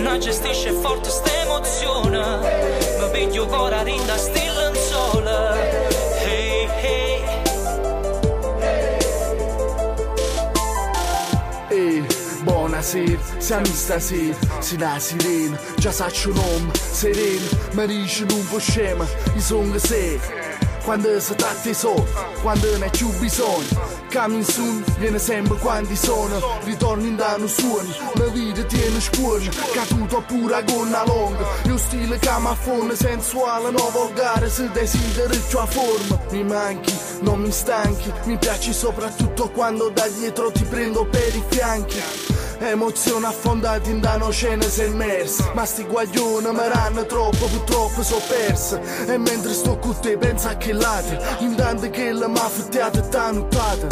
[0.01, 2.19] Non gestisce forte sta emozione
[2.99, 4.50] Mi veglio ora rinda stilla
[12.91, 18.59] buonasera, siamo stasera, si la sirena, già saccio un nome, sereno, mi dice non può
[18.59, 20.19] scema, io sono sé.
[20.83, 22.09] Quando si tratta di soldi,
[22.41, 26.57] quando ne più bisogno, Coming soon, viene sempre quando sono.
[26.63, 29.49] Ritorno in danno suono, la vita tiene scuola.
[29.71, 31.45] Caduto pure a gonna longa.
[31.65, 38.11] Io stile camafone, sensuale, no volgare Se desideri tua forma Mi manchi, non mi stanchi.
[38.23, 42.01] Mi piaci soprattutto quando da dietro ti prendo per i fianchi
[42.63, 48.21] Emozioni affondate in danno cene sei immerse Ma sti guaglioni mi ranno troppo, purtroppo so
[48.27, 51.19] persa E mentre sto con te pensa che late.
[51.39, 53.87] Intanto che la m'ha fittiata e t'ha nuttata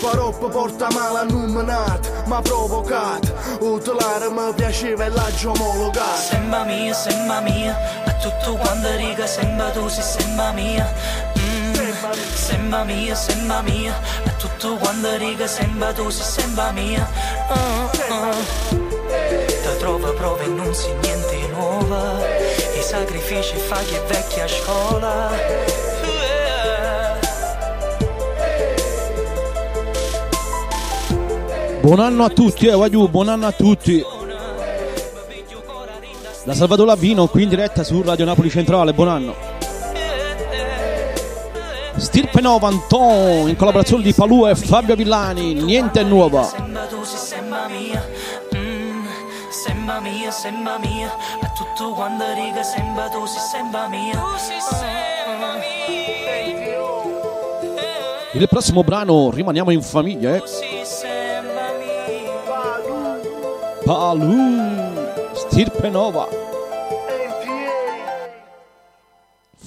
[0.00, 6.94] Paroppo porta male a numenata, ma provocato Utilare mi piaceva e l'agio omologato Sembra mia,
[6.94, 10.86] sembra mia, a tutto quanto riga sembra tu sei sembra mia.
[11.38, 11.55] Mm,
[12.66, 13.94] sembra mia, sembra mia,
[14.24, 17.08] a tutto quanto riga sembra tu sei sembra mia.
[17.48, 18.34] Ah, ah.
[18.68, 22.18] Ti trova prova e non si niente nuova,
[22.76, 25.30] i sacrifici fa che vecchia scuola.
[31.80, 34.04] Buon anno a tutti, eh, Wagyu, buon anno a tutti.
[36.42, 39.55] Da Salvatore Lavino, qui in diretta su Radio Napoli Centrale, buon anno.
[41.98, 46.42] Stirpe Nova Anton, in collaborazione di Palù e Fabio Villani, niente è nuovo.
[46.42, 48.06] Sembra tu sei sembra mia,
[48.54, 49.06] mm,
[49.50, 54.22] sembra mia, sembra mia, a tutto quanto riga sembra tu sei sembra mia.
[58.32, 60.42] Il prossimo brano rimaniamo in famiglia, eh.
[63.84, 64.92] Palù,
[65.32, 66.45] Stirpe Nova.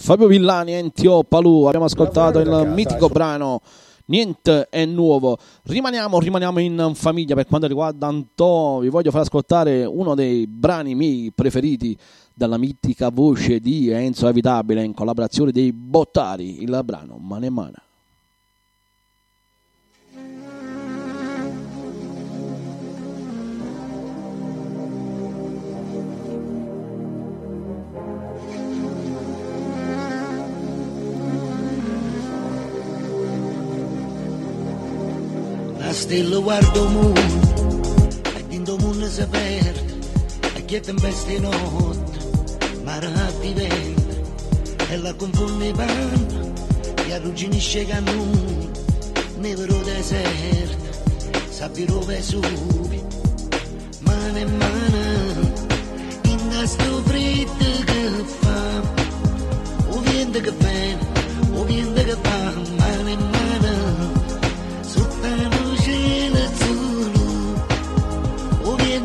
[0.02, 3.62] Fabio Villani, Entio Palù, abbiamo ascoltato il mitico brano
[4.06, 5.38] Niente è nuovo.
[5.66, 8.80] Rimaniamo, rimaniamo in famiglia per quanto riguarda Antò.
[8.80, 11.96] Vi voglio far ascoltare uno dei brani miei preferiti
[12.34, 17.52] dalla mitica voce di Enzo Evitabile in collaborazione dei Bottari, il brano Mane
[36.00, 37.22] stella guardo mondo,
[38.38, 39.98] e dentro mondo si perde,
[40.56, 42.18] e che tempesta in notte,
[42.84, 44.16] mare a diventa,
[44.88, 46.54] e la confonde panno,
[47.06, 48.72] e arrugginisce cammino,
[49.40, 50.88] nevero deserto,
[51.50, 53.04] sabbia rove subi,
[54.00, 55.54] mano in mano,
[56.24, 58.82] in questo freddo che fa,
[59.90, 60.98] o vento che viene,
[61.56, 62.59] o vento che va,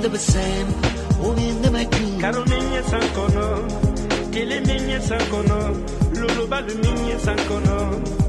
[0.09, 0.67] the same.
[1.23, 3.67] Onin the making Caroline sancono,
[4.31, 5.59] Kelemine sancono,
[6.19, 8.25] Luluba Lumine sancono.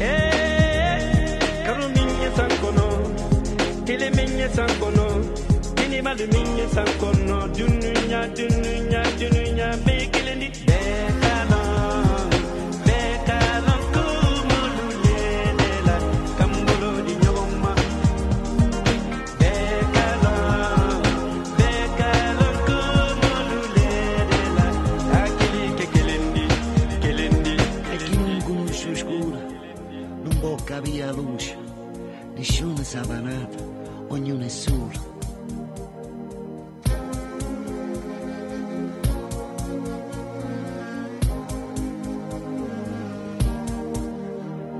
[0.00, 2.88] Hey Caroline Sankono
[3.84, 5.06] Kelemine Sankono
[5.76, 11.19] Kinima Lumine Sankono Dununya Dununya Dununya Bekeleni Bekeleni
[31.10, 31.56] la luce,
[32.36, 33.58] nessuno sa nata,
[34.08, 35.08] ognuno è solo.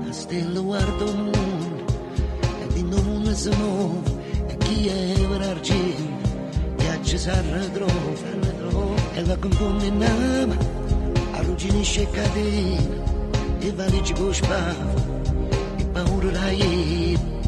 [0.05, 1.85] La stella guarda il mondo,
[2.61, 4.11] e dentro il mondo si muove,
[4.47, 6.29] e chi è per argento,
[6.77, 10.55] viaggia si ritrova, e la confonde in ama,
[11.31, 13.09] arrugginisce catena,
[13.59, 15.19] e valigie con spavo,
[16.01, 17.40] e paura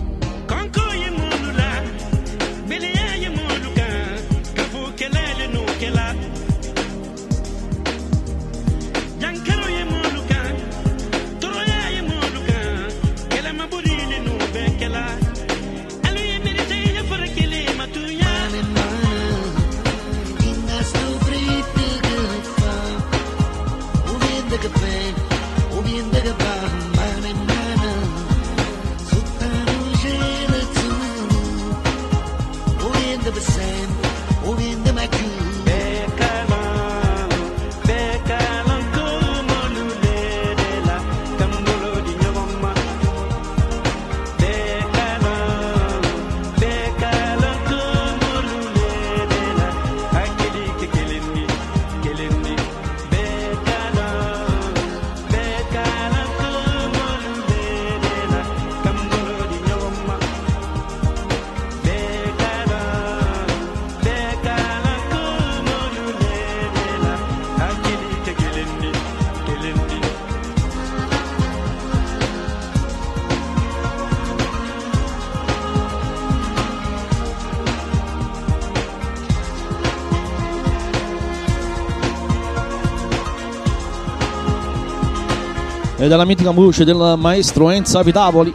[86.04, 88.54] e dalla mitica voce del maestro Enzo Avitavoli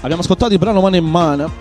[0.00, 1.52] abbiamo ascoltato il brano Mano in Mano.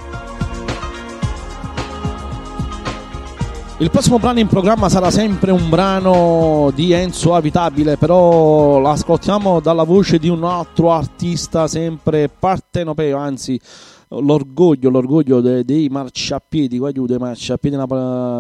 [3.80, 9.84] Il prossimo brano in programma sarà sempre un brano di Enzo Avitabile però l'ascoltiamo dalla
[9.84, 13.60] voce di un altro artista sempre partenopeo anzi
[14.08, 17.76] l'orgoglio, l'orgoglio de- dei marciapiedi, guarda dei marciapiedi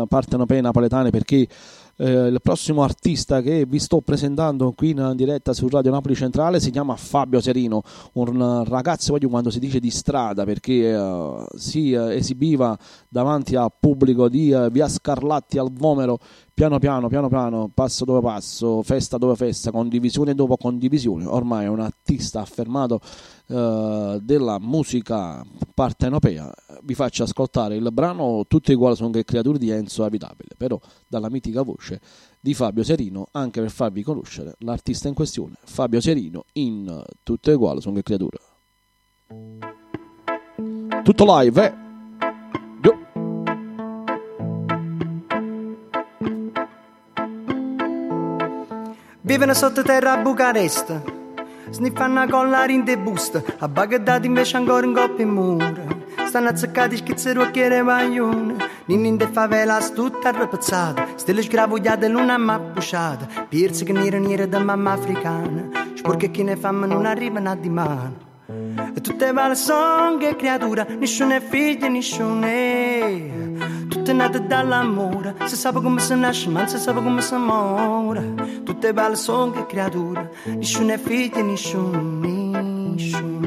[0.07, 1.45] partenopei napoletani perché
[1.97, 6.59] eh, il prossimo artista che vi sto presentando qui in diretta su Radio Napoli Centrale
[6.59, 7.81] si chiama Fabio Serino,
[8.13, 12.77] un ragazzo voglio quando si dice di strada perché eh, si eh, esibiva
[13.09, 16.19] davanti a pubblico di eh, via Scarlatti al Vomero
[16.57, 21.67] piano piano, piano piano, passo dopo passo, festa dopo festa, condivisione dopo condivisione, ormai è
[21.67, 22.99] un artista affermato
[23.45, 25.45] eh, della musica
[25.75, 26.51] partenopea.
[26.81, 31.29] Vi faccio ascoltare il brano Tutte uguali sono che creature di Enzo Avitabile, però dalla
[31.29, 32.01] mitica voce
[32.39, 37.81] di Fabio Serino, anche per farvi conoscere l'artista in questione, Fabio Serino in Tutte uguali
[37.81, 38.39] sono che creature.
[41.03, 41.86] Tutto live, eh?
[49.27, 51.01] Vivono sottoterra a Bucarest,
[51.69, 55.73] sniffano a collare in de bust, a Baghdad invece ancora in coppia in mura.
[56.25, 58.55] Stanno azzeccati schizzero a chiere maglione,
[58.85, 64.47] ninni in de favelas tutta arrapazzata, stelle sgravogliate l'una ma pusciata, pirzi che nere nere
[64.47, 68.26] da mamma africana, sporche chi ne fanno non arrivano a di mano.
[68.49, 73.29] E tutte vale son che creatura, nessuno è figlio, nessuno è.
[73.89, 78.61] Tutte nate dall'amore, si sa come si nasce, ma non si sa come si muore.
[78.63, 81.99] Tutte vale son che creatura, nessuno è figlio, nessuno,
[82.95, 83.46] nessuno.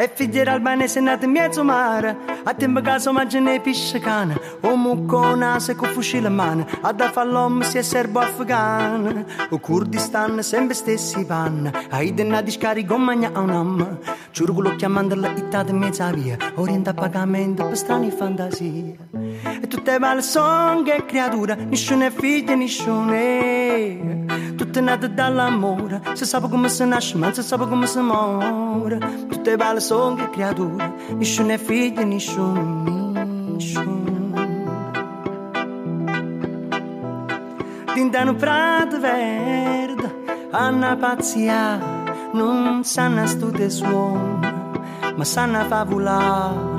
[0.00, 2.16] E figli albanese nati in mezzo mare.
[2.44, 4.34] A tempo caso mangiano pesce cane.
[4.62, 6.66] O muccona se con fucile in mano.
[6.80, 12.50] A da fallom si è serbo afgano O Kurdistan sempre stessi panni A idena di
[12.50, 13.98] scarico magna a un'amma
[14.30, 16.38] Ciurgulo chiamando la itta di mezza via.
[16.54, 18.96] Orienta a pagamento per strane fantasie.
[19.60, 21.54] E tutte vale son che creatura.
[21.54, 23.98] Nessuno è figlio, nessuno è
[24.56, 26.00] Tutte nate dall'amore.
[26.14, 28.98] Si sa come si nasce ma si sa come si muore.
[29.28, 29.80] Tutte vale
[30.30, 33.12] creatura Nessuno è figlio, nessuno,
[33.52, 33.98] nessuno
[37.92, 41.78] Dintano prato verde Anna pazzia
[42.32, 44.70] Non sanno stute suona
[45.16, 46.78] Ma sanno favulare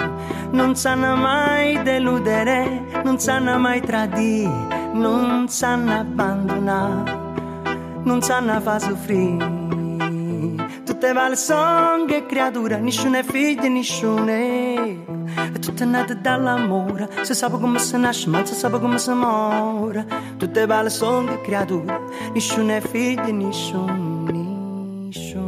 [0.51, 7.19] non sanno mai deludere, non sanno mai tradire, non sanno abbandonare,
[8.03, 9.60] non sanno far soffrire.
[11.01, 14.97] Tutte che creatura, nessuno è figlio, nessuno è.
[15.51, 20.05] E tutte nate dall'amore, si sa come si nasce, ma si sa come si muore.
[20.37, 21.99] Tutte che creatura,
[22.31, 24.29] nessuno è figlio, nessuno.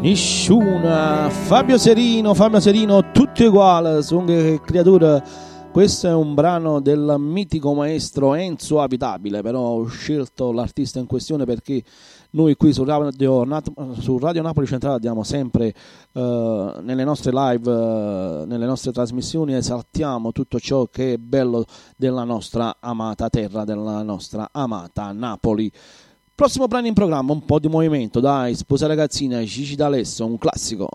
[0.02, 1.30] Nessuna.
[1.30, 5.22] Fabio Serino, Fabio Serino, tutti uguali, sono che creature.
[5.72, 11.46] Questo è un brano del mitico maestro Enzo Abitabile, però ho scelto l'artista in questione
[11.46, 11.84] perché
[12.36, 13.12] noi qui su Radio,
[14.00, 15.72] su Radio Napoli Centrale diamo sempre
[16.14, 21.64] eh, nelle nostre live, eh, nelle nostre trasmissioni, esaltiamo tutto ciò che è bello
[21.96, 25.72] della nostra amata terra, della nostra amata Napoli.
[26.34, 30.90] Prossimo brano in programma, un po' di movimento, dai, sposa ragazzina, Gigi D'Alesso, un classico.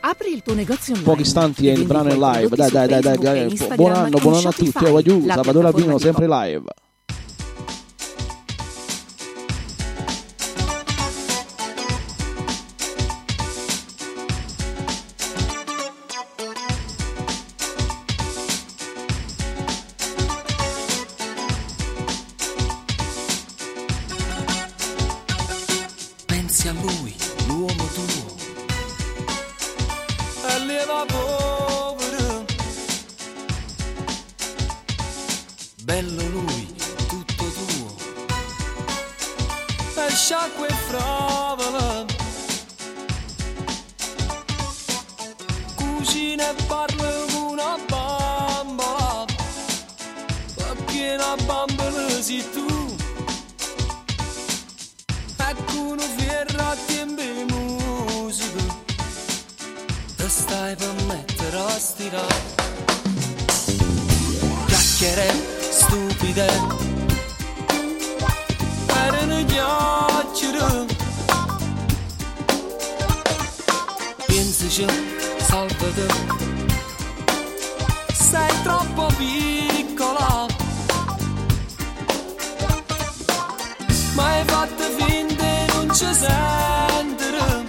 [0.00, 1.10] Apri il tuo negozio online.
[1.10, 2.56] Pochi istanti e il brano è live.
[2.56, 3.58] Dai, dai, dai, dai.
[3.74, 4.70] Buon anno, buon anno a tutti.
[4.70, 6.64] Sabato Lavino, sempre live.
[60.70, 62.26] mai permetterò stirò.
[64.66, 65.32] Chiacchiere
[65.70, 66.46] stupide.
[68.86, 70.86] Erano chiacchiere
[74.26, 74.86] Pensaci,
[75.38, 76.06] salvate.
[78.12, 80.46] Sei troppo piccola.
[84.14, 85.44] Ma hai fatto finta
[85.74, 87.66] non ci sentire.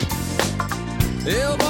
[1.24, 1.61] Io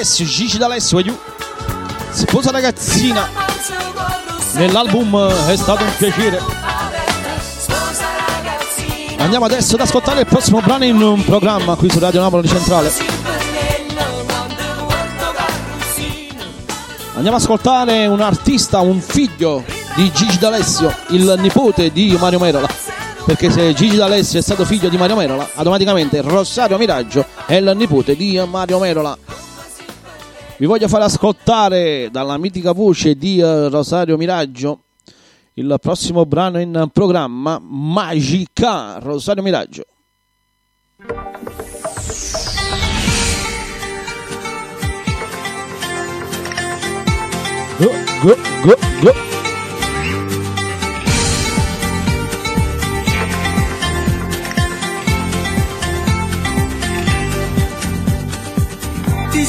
[0.00, 1.14] D'Alessio, Gigi D'Alessio e
[2.12, 3.28] sposa ragazzina.
[4.54, 6.40] Nell'album eh, è stato un piacere.
[9.18, 12.90] Andiamo adesso ad ascoltare il prossimo brano in un programma qui su Radio Napoli Centrale.
[17.12, 19.62] Andiamo ad ascoltare un artista un figlio
[19.96, 22.68] di Gigi D'Alessio il nipote di Mario Merola.
[23.26, 27.70] Perché se Gigi D'Alessio è stato figlio di Mario Merola automaticamente Rosario Miraggio è il
[27.76, 29.29] nipote di Mario Merola.
[30.60, 34.80] Vi voglio far ascoltare dalla mitica voce di eh, Rosario Miraggio
[35.54, 39.86] il prossimo brano in programma Magica Rosario Miraggio.
[47.78, 49.39] Go, go, go, go.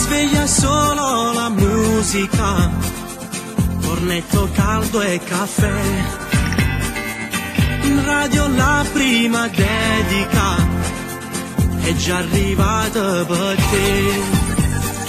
[0.01, 2.69] Sveglia solo la musica,
[3.81, 5.81] cornetto caldo e caffè.
[7.83, 10.55] In radio la prima dedica
[11.81, 14.40] è già arrivata per te.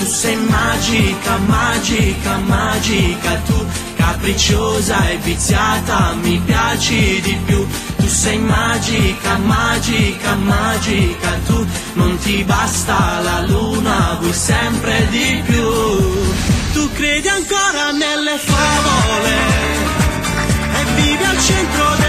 [0.02, 3.64] Tu sei magica, magica, magica, tu
[3.94, 7.64] capricciosa e viziata, mi piaci di più.
[7.98, 15.70] Tu sei magica, magica, magica, tu non ti basta la luna, vuoi sempre di più.
[16.72, 19.36] Tu credi ancora nelle favole
[20.78, 22.01] e vivi al centro delle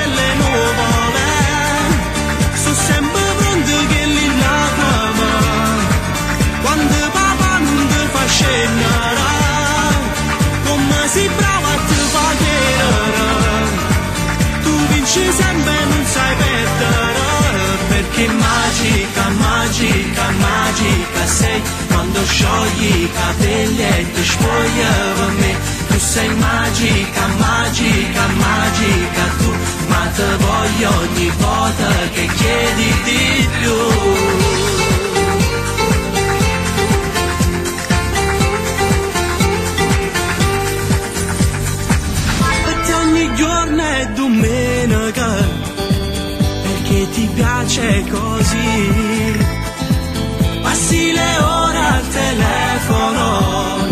[8.43, 9.31] scendere
[10.65, 12.61] come si brava a te
[14.63, 17.21] tu vinci sempre non sai perdere
[17.89, 21.61] perché magica, magica, magica sei.
[21.87, 25.57] Quando sciogli i capelli e ti spoglia per me
[25.87, 29.51] tu sei magica, magica, magica tu.
[29.87, 34.42] Ma te voglio ogni volta che chiedi di più
[47.63, 49.37] piace così.
[50.61, 53.87] Passi le ore al telefono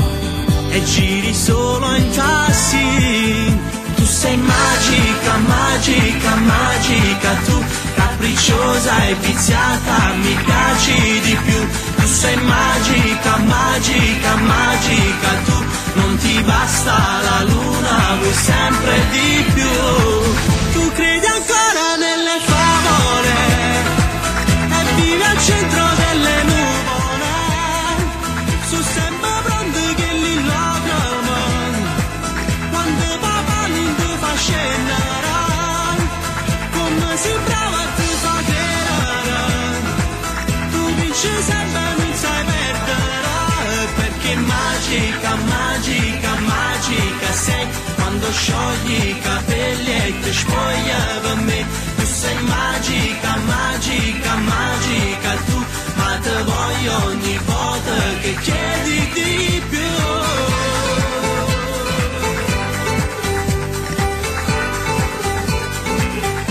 [0.72, 3.60] e giri solo in tassi.
[3.95, 7.64] Tu sei magica, magica, magica tu
[7.95, 11.68] capricciosa e viziata mi piaci di più.
[11.95, 20.73] Tu sei magica, magica, magica tu non ti basta la luna vuoi sempre di più.
[20.73, 21.70] Tu credi ancora
[44.91, 47.68] magica, magica, magica sei.
[47.95, 51.65] Quando sciogli i capelli e ti spoglia per me.
[51.95, 55.65] Tu sei magica, magica, magica tu.
[55.95, 59.80] Ma te voglio ogni volta che chiedi di più.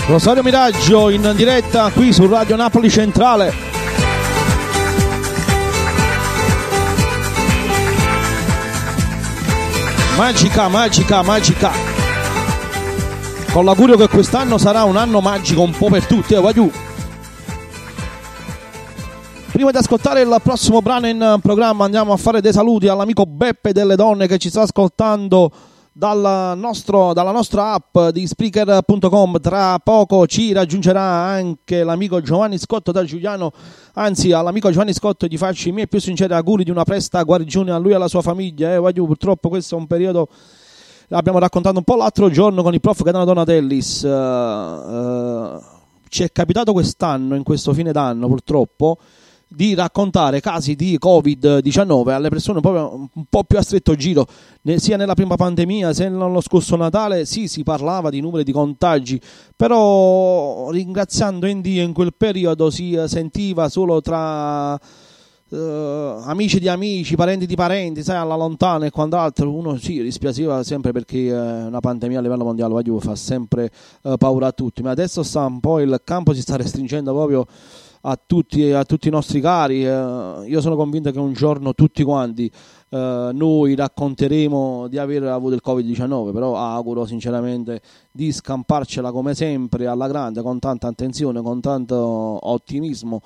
[0.07, 3.80] Rosario Miraggio in diretta qui su Radio Napoli Centrale.
[10.21, 11.71] Magica, magica, magica.
[13.51, 16.69] Con l'augurio che quest'anno sarà un anno magico un po' per tutti, eh, voglio.
[19.51, 23.71] Prima di ascoltare il prossimo brano in programma andiamo a fare dei saluti all'amico Beppe
[23.71, 25.51] delle Donne che ci sta ascoltando
[25.93, 29.39] dal nostro- dalla nostra app di Spreaker.com.
[29.39, 33.51] Tra poco ci raggiungerà anche l'amico Giovanni Scotto da Giuliano.
[33.93, 37.71] Anzi, all'amico Giovanni Scotto gli faccio i miei più sinceri auguri di una presta guarigione
[37.71, 38.73] a lui e alla sua famiglia.
[38.73, 40.29] Eh, voglio, purtroppo questo è un periodo
[41.11, 44.03] l'abbiamo raccontato un po' l'altro giorno con il prof Gaetano Donatellis.
[44.03, 45.59] eh, eh,
[46.07, 48.97] ci è capitato quest'anno, in questo fine d'anno, purtroppo,
[49.53, 54.25] di raccontare casi di Covid-19 alle persone proprio un po' più a stretto giro,
[54.77, 59.19] sia nella prima pandemia sia nello scorso Natale, sì, si parlava di numeri di contagi,
[59.55, 64.79] però ringraziando in Dio in quel periodo si eh, sentiva solo tra
[65.49, 70.63] eh, amici di amici, parenti di parenti, sai, alla lontana e quant'altro, uno si rispiaceva
[70.63, 73.69] sempre perché eh, una pandemia a livello mondiale fa sempre
[74.03, 77.45] eh, paura a tutti, ma adesso sta un po' il campo si sta restringendo proprio
[78.01, 79.85] a tutti, a tutti i nostri cari.
[79.85, 82.51] eh, io sono convinto che un giorno tutti quanti
[82.89, 89.87] eh, noi racconteremo di aver avuto il Covid-19, però auguro sinceramente di scamparcela come sempre
[89.87, 93.21] alla grande, con tanta attenzione, con tanto ottimismo.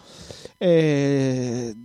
[0.58, 1.76] E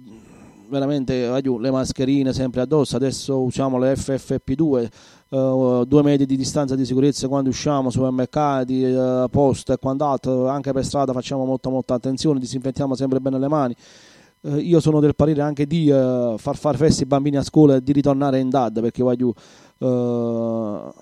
[0.69, 4.89] veramente le mascherine sempre addosso, adesso usiamo le FFP2,
[5.31, 10.73] eh, due metri di distanza di sicurezza quando usciamo, supermercati, eh, poste e quant'altro, anche
[10.73, 13.75] per strada facciamo molta molta attenzione, disinfettiamo sempre bene le mani.
[14.43, 17.77] Eh, io sono del parere anche di eh, far fare feste ai bambini a scuola
[17.77, 19.35] e di ritornare in DAD perché voglio
[19.79, 20.93] eh,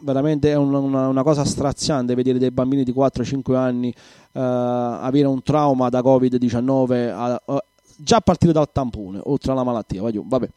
[0.00, 5.26] veramente è un- una, una cosa straziante vedere dei bambini di 4-5 anni eh, avere
[5.26, 7.64] un trauma da Covid-19 a- a-
[7.98, 10.02] già a partire dal tampone, oltre alla malattia.
[10.02, 10.48] Vabbè.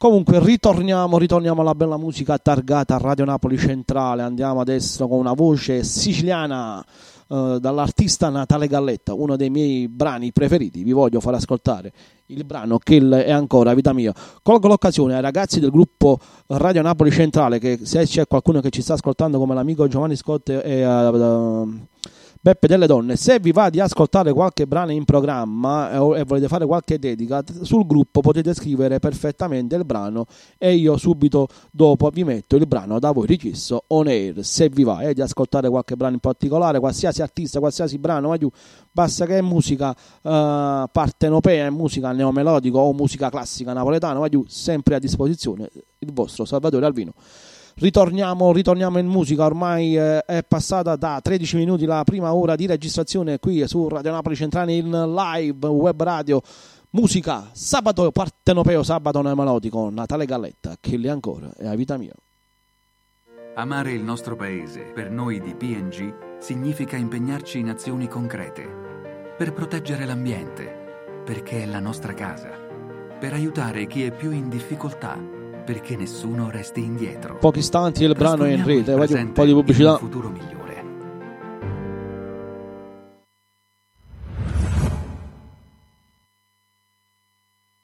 [0.00, 4.22] Comunque ritorniamo, ritorniamo alla bella musica targata Radio Napoli Centrale.
[4.22, 6.82] Andiamo adesso con una voce siciliana
[7.28, 10.82] eh, dall'artista Natale Galletta, uno dei miei brani preferiti.
[10.84, 11.92] Vi voglio far ascoltare
[12.28, 14.14] il brano Kill è ancora vita mia.
[14.42, 18.80] Colgo l'occasione ai ragazzi del gruppo Radio Napoli Centrale che se c'è qualcuno che ci
[18.80, 21.68] sta ascoltando come l'amico Giovanni Scott e eh, eh,
[22.42, 26.48] Beppe delle Donne, se vi va di ascoltare qualche brano in programma eh, e volete
[26.48, 30.24] fare qualche dedica, sul gruppo potete scrivere perfettamente il brano
[30.56, 34.42] e io subito dopo vi metto il brano da voi richiesto on air.
[34.42, 38.38] Se vi va eh, di ascoltare qualche brano in particolare, qualsiasi artista, qualsiasi brano, va
[38.38, 38.50] giù,
[38.90, 44.46] basta che è musica eh, partenopea, è musica neomelodico o musica classica napoletana, va giù,
[44.48, 45.68] sempre a disposizione
[45.98, 47.12] il vostro Salvatore Alvino.
[47.80, 52.66] Ritorniamo, ritorniamo in musica, ormai eh, è passata da 13 minuti la prima ora di
[52.66, 56.42] registrazione qui su Radio Napoli Centrale in live web radio.
[56.90, 62.12] Musica, sabato partenopeo, sabato neomelodico, Natale Galletta, che lì ancora è a vita mia.
[63.54, 69.34] Amare il nostro paese, per noi di PNG, significa impegnarci in azioni concrete.
[69.38, 72.50] Per proteggere l'ambiente, perché è la nostra casa.
[73.18, 75.38] Per aiutare chi è più in difficoltà,
[75.72, 77.36] perché nessuno resti indietro.
[77.36, 79.98] Pochi istanti e il brano è in rete, voglio un po' di pubblicità.
[79.98, 80.58] futuro migliore.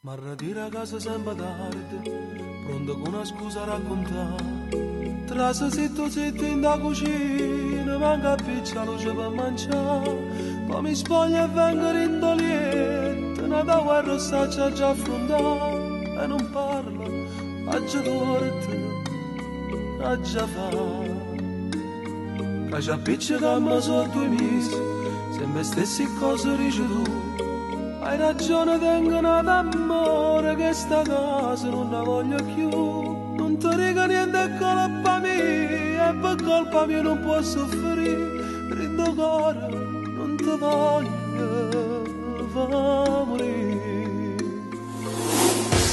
[0.00, 2.10] Ma ritira casa sempre tardi,
[2.66, 5.24] pronto con una scusa a raccontare.
[5.26, 10.64] Trasa zitto zitto in da cucina, manca a piccia luce per mangiare.
[10.66, 15.94] Poi mi spoglio e vengo rindolietto, una da guerra sta già affrontare.
[16.18, 17.25] E non parlo,
[17.66, 19.02] ha già torto,
[20.00, 20.68] ha già fa.
[22.70, 24.76] Che ci appiccica solo due mesi,
[25.32, 27.02] se me stessi cose dici tu.
[28.00, 32.68] Hai ragione, tengono d'amore che sta casa non la voglio più.
[32.70, 38.44] Non ti dico niente, colpa mia, e per colpa mia non posso soffrire.
[38.70, 42.04] Rindo cuore, non ti voglio
[42.64, 43.75] fa morire.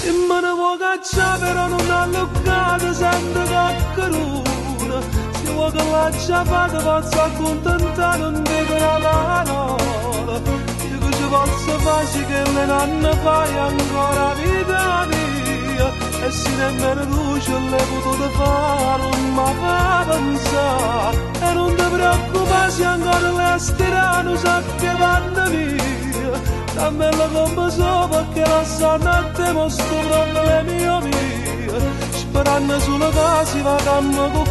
[0.06, 5.02] Vuoi cacciare però non ha luccato, sento coccaruna.
[5.32, 10.42] Se vuoi che la ciapata posso accontentare, non dico una parola.
[10.90, 15.92] Io che ci posso fare che le nonne fai ancora vita mia.
[16.26, 21.18] E se nemmeno tu ce l'hai potuto fare, non mi fa pensare.
[21.40, 26.13] E non ti preoccupare se ancora le stirano, sa che vanno via.
[26.74, 31.82] Dammela come so perché la sanno a te mostro problemi mie
[32.12, 34.48] Sperando sulla casa va cammo con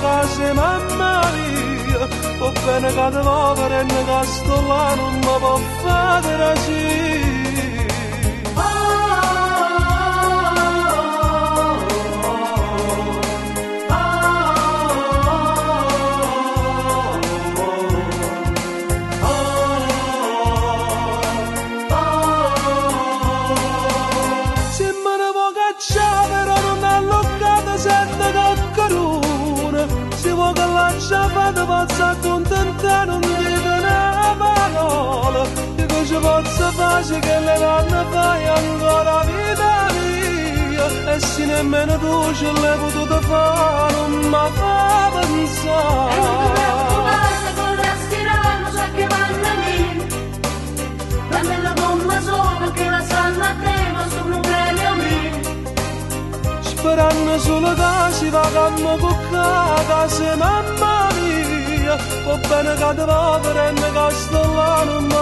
[0.00, 2.08] casa mamma mia.
[2.38, 7.39] Va bene che te va per e che sto là non mi può fare ragione
[44.30, 46.48] mi fa pensare
[51.30, 55.34] Dammela bomba solo che la sanno a te ma sono un premio mio
[56.62, 59.16] Sperando solo che si va cammo con
[59.86, 60.69] casa mamma
[61.90, 63.04] mia Va bene che te
[63.42, 63.92] per e
[64.54, 65.18] là non mi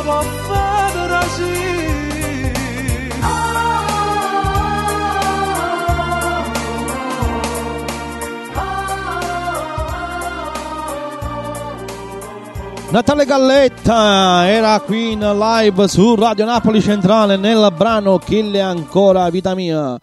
[12.90, 19.28] Natale Galletta era qui in live su Radio Napoli Centrale nel brano Kill è ancora
[19.28, 19.98] vita mia.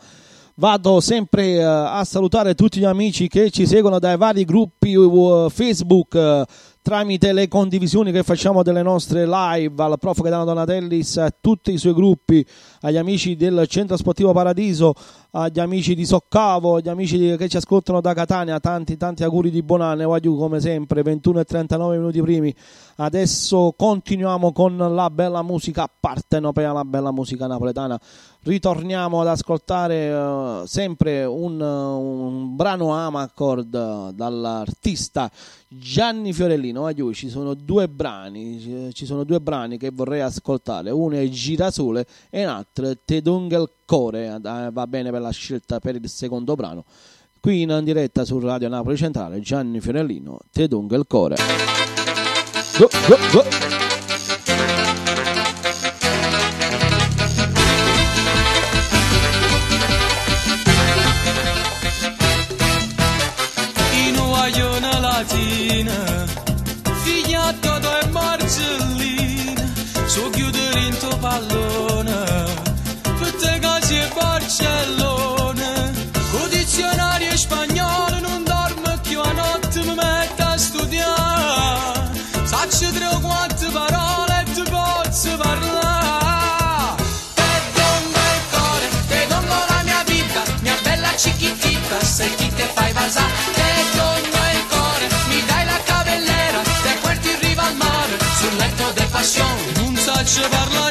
[0.58, 5.50] Vado sempre eh, a salutare tutti gli amici che ci seguono dai vari gruppi uh,
[5.50, 6.46] Facebook, eh,
[6.82, 10.22] tramite le condivisioni che facciamo delle nostre live al prof.
[10.22, 12.46] Gaetano Donatellis, a tutti i suoi gruppi,
[12.86, 14.94] agli amici del Centro Sportivo Paradiso,
[15.32, 19.64] agli amici di Soccavo, agli amici che ci ascoltano da Catania, tanti tanti auguri di
[19.64, 22.56] buon anno, Wagyu come sempre, 21 e 39 minuti primi.
[22.98, 28.00] Adesso continuiamo con la bella musica partenopea, la bella musica napoletana.
[28.44, 35.32] Ritorniamo ad ascoltare eh, sempre un, un brano Amacord eh, dall'artista
[35.68, 36.82] Gianni Fiorellino.
[36.82, 40.92] Wagyu, ci sono due brani, ci sono due brani che vorrei ascoltare.
[40.92, 44.28] Uno è Girasole e un altro è Te dunga il core.
[44.28, 46.84] Eh, va bene per la scelta per il secondo brano.
[47.40, 51.36] Qui in diretta su Radio Napoli Centrale, Gianni Fiorellino, Te dunga il core.
[52.78, 53.84] Go, go, go.
[65.16, 66.26] latina
[67.04, 69.74] figliato e marcellina
[70.06, 71.95] su chiudere in tuo pallone
[73.98, 75.92] e Barcellona.
[76.32, 82.10] Con dizionario spagnolo non dormo più a notte mi metto a studiare.
[82.44, 87.04] Saccio tre o quattro parole e ti posso parlare.
[87.34, 87.44] Te
[87.78, 92.92] dongo il cuore te dongo la mia vita mia bella chiquitita se chi te fai
[92.94, 98.18] vasare te dongo il cuore mi dai la cavellera te porti in riva al mare
[98.40, 99.72] sul letto de passione.
[99.76, 100.85] Non saccio parla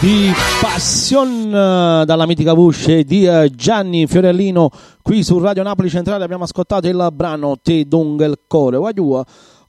[0.00, 0.30] di
[0.62, 4.70] Passion eh, dalla mitica voce di eh, Gianni Fiorellino
[5.02, 8.78] qui su Radio Napoli Centrale abbiamo ascoltato il brano Te dunga il core.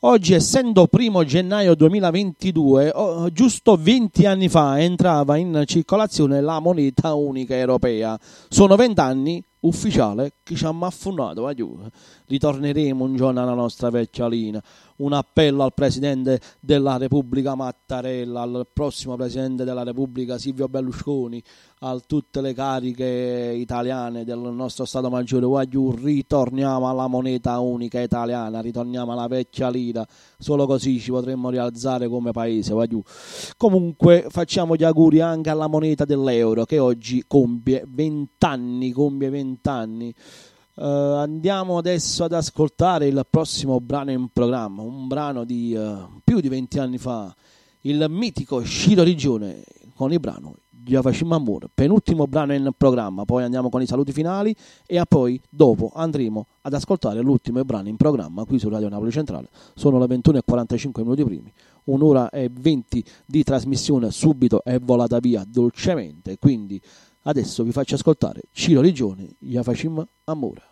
[0.03, 7.13] Oggi essendo primo gennaio 2022 oh, giusto 20 anni fa entrava in circolazione la moneta
[7.13, 8.17] unica europea
[8.47, 11.77] sono 20 anni ufficiale che ci ha affondato, va giù.
[12.27, 14.61] Ritorneremo un giorno alla nostra vecchia linea.
[14.97, 21.43] Un appello al Presidente della Repubblica Mattarella, al prossimo Presidente della Repubblica Silvio Berlusconi,
[21.79, 27.99] a tutte le cariche italiane del nostro Stato Maggiore, va giù, ritorniamo alla moneta unica
[27.99, 30.05] italiana, ritorniamo alla vecchia lira,
[30.41, 33.01] solo così ci potremmo rialzare come paese, va giù.
[33.55, 39.69] Comunque facciamo gli auguri anche alla moneta dell'euro che oggi compie 20 anni, compie 20
[39.69, 40.13] anni.
[40.73, 46.39] Uh, andiamo adesso ad ascoltare il prossimo brano in programma, un brano di uh, più
[46.39, 47.33] di 20 anni fa,
[47.81, 49.63] il mitico Sciro Rigione
[49.95, 54.55] con il brano Giavashim Amur, penultimo brano in programma, poi andiamo con i saluti finali
[54.85, 59.49] e poi dopo andremo ad ascoltare l'ultimo brano in programma qui su Radio Napoli Centrale,
[59.75, 61.53] sono le 21 e 45 minuti primi,
[61.85, 66.81] un'ora e 20 di trasmissione subito è volata via dolcemente, quindi
[67.23, 70.70] adesso vi faccio ascoltare Ciro Rigione, Giavashim Amur.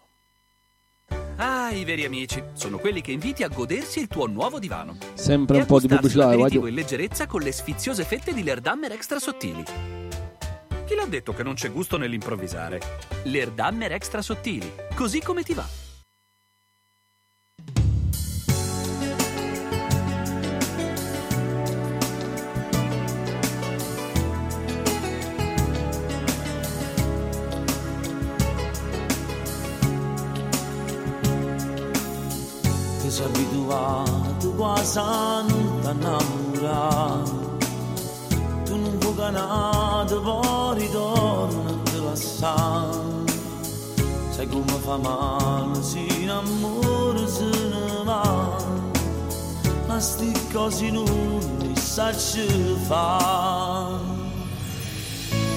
[1.41, 4.97] Ah, i veri amici sono quelli che inviti a godersi il tuo nuovo divano.
[5.13, 6.67] Sempre un po' di pubblicità, voglio.
[6.67, 9.63] in leggerezza con le sfiziose fette di Lerdammer extra sottili.
[10.85, 12.81] Chi l'ha detto che non c'è gusto nell'improvvisare?
[13.23, 15.65] Lerdammer extra sottili, così come ti va.
[33.19, 37.29] Sei abituato quasi a non t'annamorare
[38.63, 42.97] Tu non vuoi canare, poi ritorna a te lasciare.
[44.29, 48.55] Sai come fa male, si innamora, se ne va.
[49.87, 52.47] Ma sti cose non li sa ce
[52.87, 53.99] fa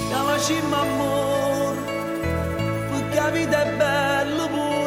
[0.09, 1.81] Chiamaci amore
[2.89, 4.82] perché la vita è bella pure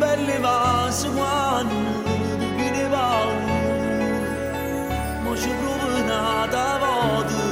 [0.00, 1.74] belle vasi quando
[2.90, 3.48] paura
[5.22, 7.42] ma ci provo nata volta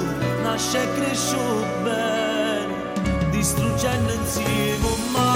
[0.42, 1.36] nasce e cresce
[1.84, 2.74] bene
[3.30, 5.27] distruggendo insieme un male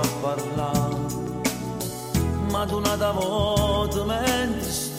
[0.00, 0.96] più a parlare.
[2.50, 4.94] Ma tu una volta mentre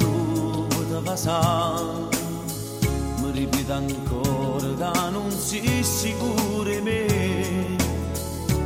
[0.90, 1.84] da passare,
[3.22, 7.76] mi ripete ancora che non sei sicuro me,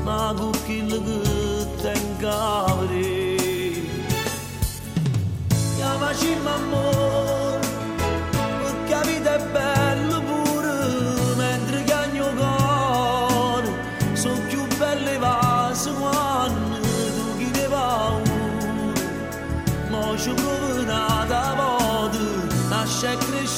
[0.03, 3.89] ma con quello che tengo a vedere.
[5.75, 7.30] Chiamaci amore,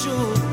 [0.04, 0.43] nasce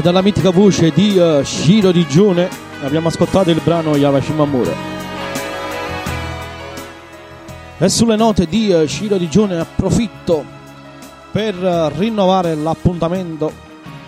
[0.00, 2.48] E dalla mitica voce di uh, Shiro Digione
[2.80, 4.74] abbiamo ascoltato il brano Yavashima Amore.
[7.76, 10.42] E sulle note di uh, Shiro Digione approfitto
[11.30, 13.52] per uh, rinnovare l'appuntamento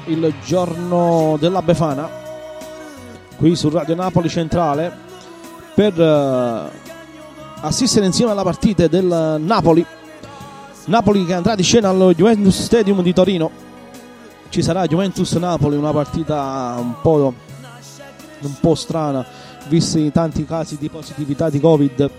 [0.06, 2.08] il giorno della Befana
[3.36, 4.90] qui su Radio Napoli Centrale
[5.74, 6.70] per eh,
[7.60, 9.84] assistere insieme alla partita del Napoli.
[10.86, 13.71] Napoli che andrà di scena allo Juventus Stadium di Torino.
[14.52, 17.32] Ci sarà Juventus Napoli, una partita un po',
[18.42, 19.24] un po' strana,
[19.68, 22.10] visti i tanti casi di positività di Covid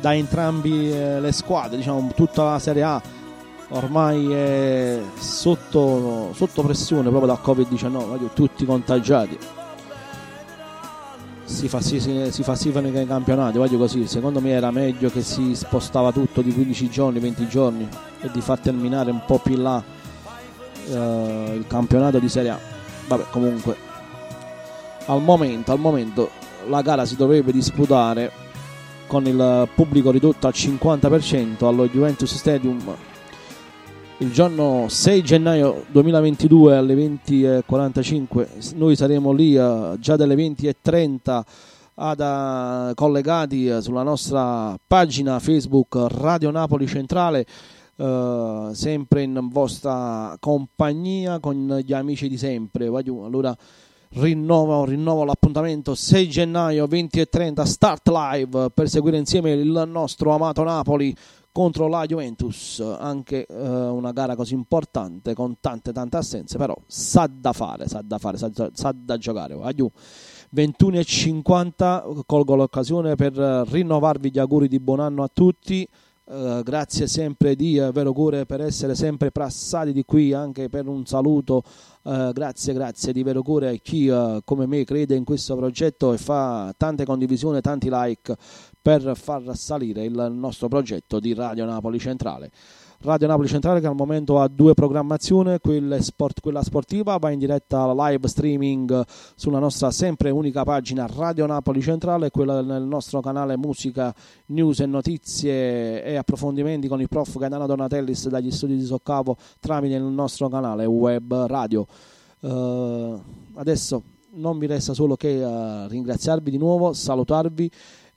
[0.00, 3.02] da entrambi eh, le squadre, diciamo tutta la Serie A
[3.70, 9.36] ormai è sotto, sotto pressione proprio da Covid-19, tutti contagiati.
[11.42, 14.06] Si, fa, si, si falsificano i campionati, voglio così.
[14.06, 17.88] Secondo me era meglio che si spostava tutto di 15 giorni, 20 giorni
[18.20, 19.96] e di far terminare un po' più là
[20.90, 22.58] eh, il campionato di Serie A.
[23.06, 23.76] Vabbè, comunque,
[25.06, 26.30] al momento, al momento
[26.68, 28.30] la gara si dovrebbe disputare
[29.06, 32.94] con il pubblico ridotto al 50% allo Juventus Stadium
[34.20, 41.42] il giorno 6 gennaio 2022 alle 20.45 noi saremo lì uh, già dalle 20.30
[41.94, 47.46] ad, uh, collegati uh, sulla nostra pagina Facebook Radio Napoli Centrale
[47.98, 53.56] sempre in vostra compagnia con gli amici di sempre allora
[54.10, 61.14] rinnovo, rinnovo l'appuntamento 6 gennaio 20.30 start live per seguire insieme il nostro amato Napoli
[61.50, 67.28] contro la Juventus, anche eh, una gara così importante con tante tante assenze, però sa
[67.28, 69.58] da fare, sa da fare, sa, sa da giocare.
[69.60, 69.90] Aiù.
[70.50, 75.86] 21 e 50 colgo l'occasione per rinnovarvi gli auguri di buon anno a tutti.
[76.28, 81.06] Uh, grazie sempre di vero cuore per essere sempre passati di qui anche per un
[81.06, 81.62] saluto
[82.02, 84.12] uh, grazie grazie di vero cuore a chi
[84.44, 88.36] come me crede in questo progetto e fa tante condivisioni tanti like
[88.82, 92.50] per far salire il nostro progetto di Radio Napoli Centrale.
[93.00, 95.56] Radio Napoli Centrale che al momento ha due programmazioni,
[96.00, 99.04] sport, quella sportiva va in diretta live streaming
[99.36, 104.12] sulla nostra sempre unica pagina Radio Napoli Centrale quella nel nostro canale musica,
[104.46, 109.94] news e notizie e approfondimenti con il prof Gaetano Donatellis dagli studi di Soccavo tramite
[109.94, 111.86] il nostro canale web radio.
[112.40, 113.16] Uh,
[113.54, 117.70] adesso non mi resta solo che uh, ringraziarvi di nuovo, salutarvi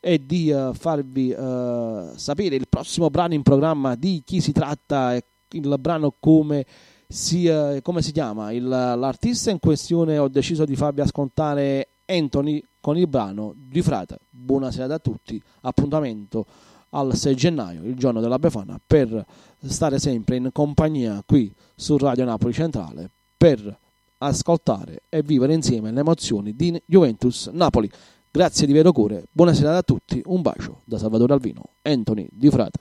[0.04, 5.14] e di uh, farvi uh, sapere il prossimo brano in programma di chi si tratta
[5.14, 6.66] e il brano come
[7.08, 8.52] si, uh, come si chiama.
[8.52, 14.18] Il, l'artista in questione ho deciso di farvi ascoltare Anthony con il brano di Frate.
[14.28, 16.46] Buonasera a tutti, appuntamento
[16.90, 19.24] al 6 gennaio, il giorno della Befana, per
[19.60, 23.78] stare sempre in compagnia qui su Radio Napoli Centrale per
[24.18, 27.90] ascoltare e vivere insieme le emozioni di Juventus Napoli.
[28.34, 32.80] Grazie di vero cuore, buonasera a tutti, un bacio da Salvatore Alvino, Anthony Di Frata.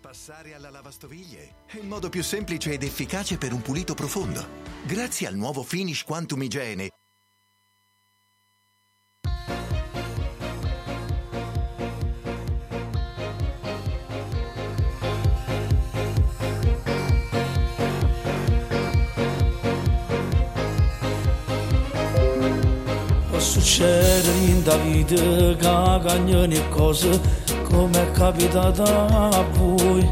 [0.00, 4.46] Passare alla lavastoviglie è il modo più semplice ed efficace per un pulito profondo.
[4.86, 6.90] Grazie al nuovo Finish Quantum Igiene
[23.72, 27.18] succede in da vita che cagnoni e cose
[27.62, 28.84] come è capitata
[29.30, 30.06] a voi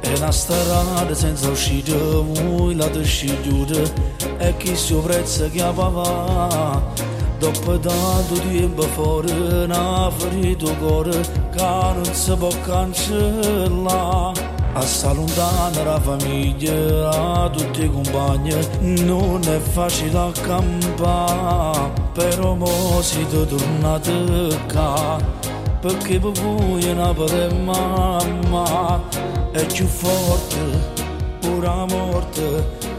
[0.00, 3.92] è una strada senza uscita voi la decidute
[4.38, 6.82] e chi si prezza che va
[7.38, 11.20] dopo tanto tempo fuori una ferita cuore
[11.52, 14.54] che non si può cancellare.
[14.76, 18.54] Assa lontana la famiglia, a tutti i compagni,
[19.04, 25.18] non è facile accampare, però mo siete tornati qua,
[25.80, 29.00] perché per voi è una per mamma,
[29.52, 30.58] è più forte,
[31.40, 32.66] pure la morte,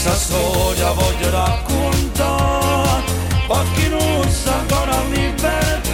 [0.00, 3.02] che sta storia voglio raccontare.
[3.46, 5.89] Perché non sa ancora libertà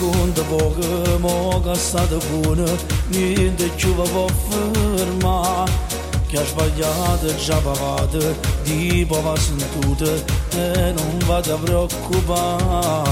[0.00, 2.64] questo conta poco, mo che è stata buona,
[3.08, 5.98] niente più va può fermare.
[6.26, 10.10] Che ha sbagliato, già pagato, di va sentita
[10.56, 13.10] e non vado a preoccupare.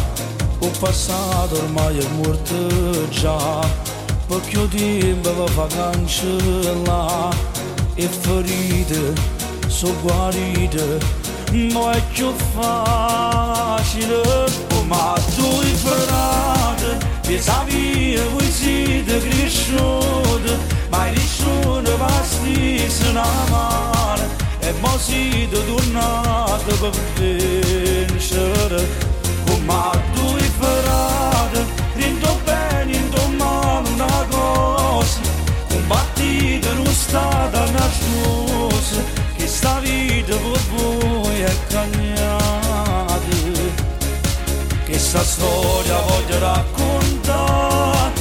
[0.60, 3.66] Ho passato ormai è morto già,
[4.26, 7.36] poco tempo va fa cancellare
[7.94, 9.14] e ferite
[9.66, 10.98] sono guarite,
[11.72, 14.22] ma è più facile,
[14.86, 16.57] ma tu ferrato,
[17.28, 20.56] pensavi e voi siete cresciuti,
[20.88, 24.26] ma nessuno va stessa una mano,
[24.60, 26.90] e mo siete tornati per
[28.06, 28.88] vincere,
[29.66, 35.20] ma tu hai ferrato, rindo bene, rindo male una cosa,
[35.68, 39.02] combattite non stata nascosta,
[39.36, 43.16] che sta vita per voi è cagnata,
[44.86, 48.17] che sta storia voglio raccontare door